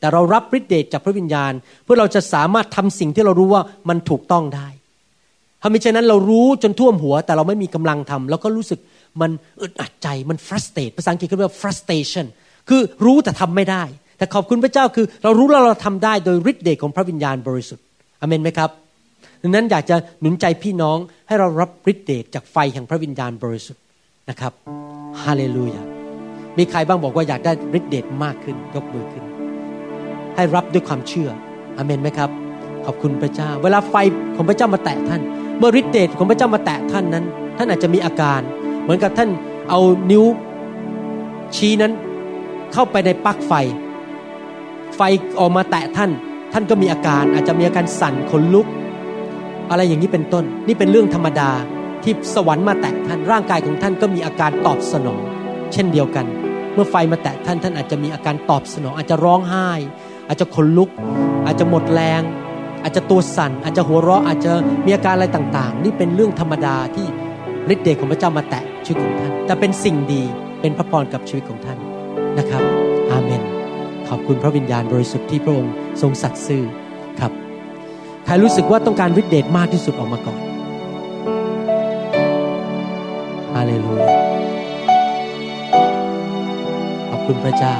[0.00, 1.52] แต่เรารับฤทธิ์เดชจากพระวิญญาณ
[1.84, 4.68] เพื่อเราจะสามารถทำสิ่งที่เรารู้ว่ามันถูกต้องได้
[5.62, 8.78] ถ้าไม่เช่นนั้นเรารู้จนท่วมหัว แต่เราไม่มีกำลังทำแล้วก็รู้สึก
[9.20, 9.30] มัน
[9.60, 12.26] อึดอัดใจมัน frustrate ภาษาอังกฤษเขาเรียกว่า frustration
[12.68, 13.82] คือรู้แต่ทำไม่ได้
[14.20, 17.84] แต่ขอบคุณพระเจ้าคือ เรารู้แล้วเราทำได้โดยฤทธิ์เดชของพระวิญญาณบริสุทธิ์
[18.20, 18.70] อเมนไหมครับ
[19.42, 20.98] ดังนั้นอยากจะหนุนใจพี่น้อง
[21.28, 23.82] ให้เรารับฤทธิ์เดชจากไฟแห่งพระวิญญาณบริสุทธิ์
[24.30, 24.52] นะครับ
[25.22, 25.82] ฮาเลลูยา
[26.58, 29.24] มีใครบ้างบอกว่าอยากได้ฤทธิเดชมากขึ้น ยกมือขึ้น
[30.36, 31.30] ให้รับด้วยความเชื่อ
[31.76, 32.30] อเมนไหมครับ
[32.86, 33.94] ขอบคุณพระเจ้า เวลาไฟ
[34.36, 35.20] ของพระเจ้ามาแตะท่าน
[35.58, 37.24] เมื่อฤทธิเดชของพระเจ้ามาแตะท่านนั้น
[37.58, 38.40] ท่านอาจจะมีอาการ
[38.82, 39.30] เหมือนกับท่าน
[39.70, 40.24] เอานิ้ว
[41.56, 41.92] ชี้นั้น
[42.72, 43.52] เข้าไปในปลั๊กไฟ
[45.00, 45.02] ฟ
[45.40, 46.10] ออกมาแตะท่าน
[46.52, 48.66] ท่านก็มีอาการอาจจะมีอาการสั่นขนลุก
[49.70, 51.50] อะไรอย่างนี้เป็นต้น นี่เป็นเรื่องธรรมดา
[52.02, 55.22] ที่สวรรค์มาแตะท่านร่างกายของท่านก็มีอาการตอบสนอง
[55.72, 56.26] เช่นเดียวกัน
[56.74, 59.68] เมื่อไฟมาแตะท่านท่านอาจจะมีอาการตอบสนอง อาจจะร้องไห้
[60.28, 60.90] อาจจะขนลุก
[61.46, 62.22] อาจจะหมดแรง
[62.82, 64.52] อาจจะตัวสั่น อาจจะหัวเราะอาจจะ
[64.86, 67.06] มีอาการอะไรต่างๆ นี่เป็นเรื่องธรรมดาที่
[67.72, 70.22] ฤทธิ์เดชของพระเจ้ามาแตะชีวิตของท่าน แต่เป็นสิ่งดี
[70.60, 71.78] เป็นพระพรกับชีวิตของท่าน
[72.38, 72.62] นะครับ
[73.10, 73.49] อาเมน
[74.10, 76.64] ขอบคุณพระวิญญาณบริสุทธิ์ที่พระองค์ทรงสัตย์ซื่อ
[77.20, 77.32] ครับ
[78.24, 80.40] ใครรู้สึกว่าต้องการฤทธิเดชมากที่สุดออกมาก่อน
[83.54, 84.08] ฮาเลลูยา
[87.10, 87.74] ขอบคุณพระเจ้า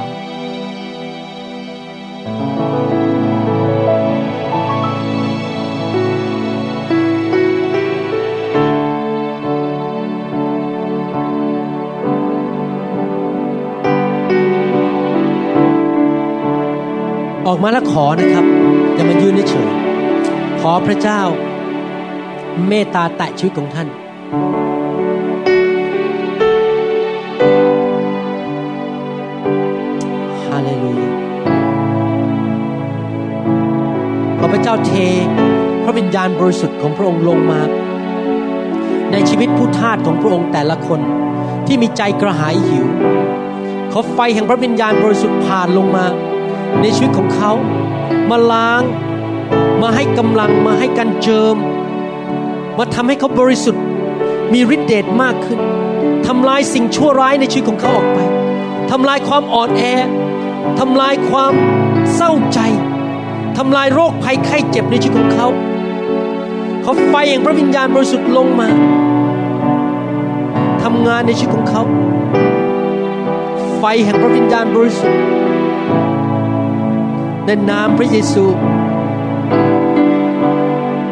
[17.53, 18.45] ออกมาแล้วขอนะครับ
[18.95, 19.69] อย่ามายืนเฉย
[20.61, 21.21] ขอพระเจ้า
[22.67, 23.87] เมตตาแตะชีวิตของท่าน
[30.43, 30.57] ฮา
[34.63, 34.93] เจ้าเท
[35.83, 37.61] พระวิญญาณบริสุทธิ์ของพระองค์ลงมา
[39.11, 40.99] ในชีวิตผู้ทาสของพระองค์แต่ละคน
[41.67, 42.85] ที่มีใจกระหายหิว
[43.91, 46.05] ขอไฟแห่งพระวิญญาณบริสุทธิ์ผ่านลงมา
[46.79, 47.51] ในชีวิตของเขา
[48.29, 48.83] มาล้าง
[49.81, 51.55] มาให้กำลังมาให้การเจิม
[52.77, 53.83] มาทำให้เขาบริสุทธิ์
[54.53, 55.59] มีฤทธิเดชมากขึ้น
[56.27, 58.19] ทำลายสิ่งชั่วร้ายในชีวิตของเขาออกไป
[58.91, 59.83] ทำลายความอ่อนแอ
[60.79, 61.53] ทำลายความ
[62.15, 62.59] เศร้าใจ
[63.57, 65.47] ทำลายโรคภัยไข้เจ็บในชีวิตของเขา
[66.83, 68.67] เขาไฟแห่งพระวิญญาณบริสุทธิ์ลงมา
[70.83, 71.83] ทำงานในชีวิตของเขา
[73.77, 75.19] ไฟแห่งพระวิญญาณบริสุทธิ์
[77.45, 78.45] ในนามพระเยซู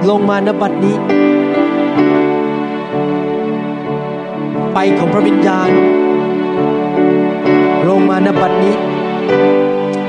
[0.10, 0.98] ลงมาณบัดนี้
[4.72, 5.70] ไฟของพระวิญญาณ
[7.90, 8.76] ลงมาณบัดนี้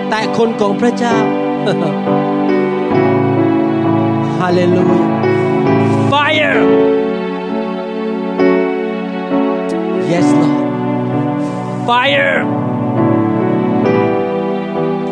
[0.09, 1.17] แต่คนของพระเจ้า
[1.67, 1.85] ฮ
[4.41, 5.07] Hallelujah.
[6.09, 6.63] Fire.
[10.09, 11.87] Yes, Lord.
[11.87, 12.45] Fire.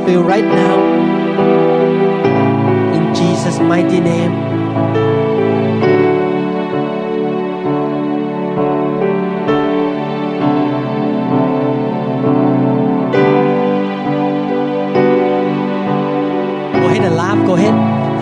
[0.07, 0.98] Feel right now.
[3.69, 4.33] Mighty name.
[16.73, 17.47] Go ahead and laugh.
[17.47, 17.75] Go ahead.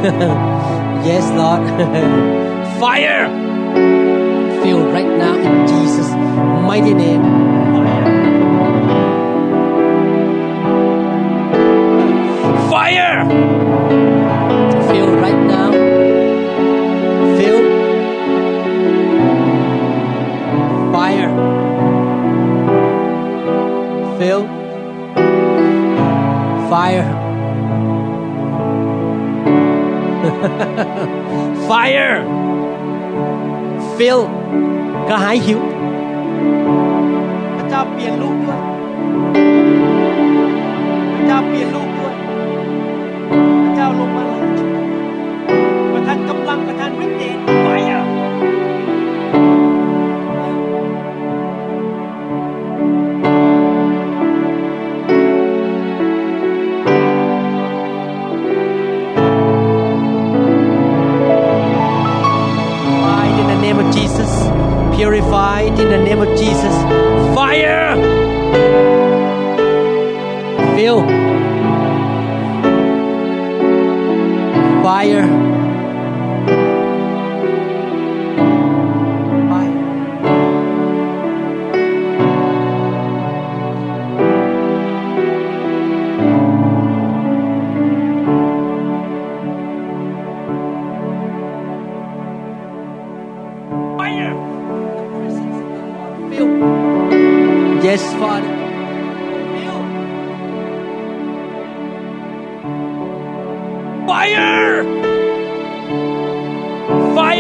[1.07, 1.63] yes, Lord.
[2.81, 3.29] Fire.
[4.65, 6.11] Feel right now in Jesus'
[6.67, 7.36] mighty name.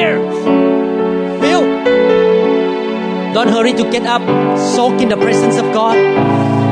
[0.07, 0.21] Fire!
[1.41, 1.63] Feel.
[3.35, 4.23] Don't hurry to get up.
[4.75, 5.97] Soak in the presence of God.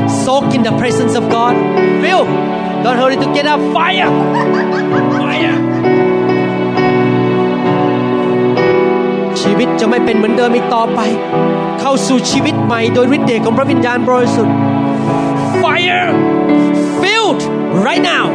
[0.09, 1.55] Soak in the presence of God.
[2.01, 2.23] Feel.
[2.83, 3.59] Don't hurry to get up.
[3.75, 4.09] Fire!
[5.19, 5.55] Fire!
[9.41, 10.99] ชีวิตจะไม่เป็นเหมือนเดิมอีกต่อไป
[11.79, 14.55] เข้าสู่ชีวิตใหม่โดยฤทธิ์เดชของพระวิญญาณบริสุทธิ์
[15.61, 16.09] Fire
[17.01, 17.41] filled
[17.85, 18.25] right now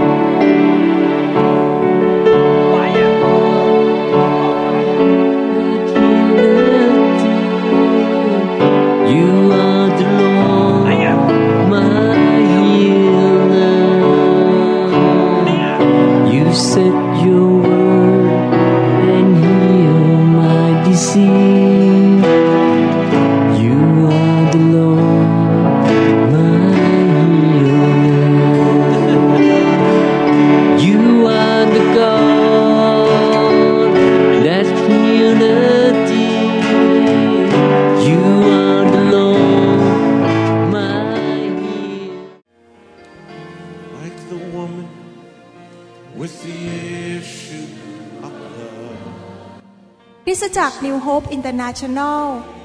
[51.01, 52.23] จักร New Hope International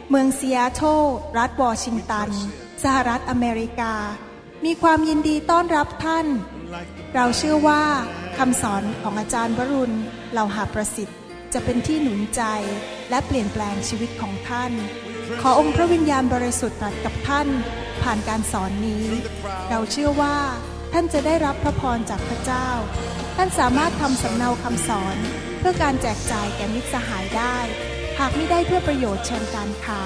[0.10, 1.04] เมืองซีแอตเทิล
[1.38, 2.30] รัฐวอชิงตัน
[2.84, 3.94] สหรัฐอเมริกา
[4.66, 6.28] มีความยินดีต้อนรับท่าน
[7.16, 7.84] เราเชื่อว่า
[8.38, 9.96] คำสอนของอาจารย์วรุณ
[10.32, 11.18] เหล่าหาประสิทธิ์
[11.54, 12.42] จะเป็นที่หนุนใจ
[13.10, 14.72] และเปลี่ยนแปลงชีวิตของท่าน
[15.42, 17.48] ขอองค์พระวิญญาณบริสุทธิ์ตรัสกับท่าน
[18.04, 19.06] ผ่านการสอนนี้
[19.70, 20.38] เราเชื่อว่า
[20.94, 22.70] ท่านจะได้รับพระพรจากพระเจ้า
[23.36, 25.18] ท่านสามารถทำสำเนาคำสอน
[25.60, 27.58] เพื่อการแจกจ่ายแก่มิตรสหายได้
[28.20, 30.02] หากไม่ได้เพื่อประโยชน์เชิงการค้า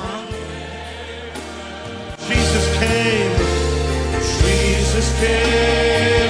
[2.30, 3.36] Jesus came,
[4.39, 6.29] Jesus came.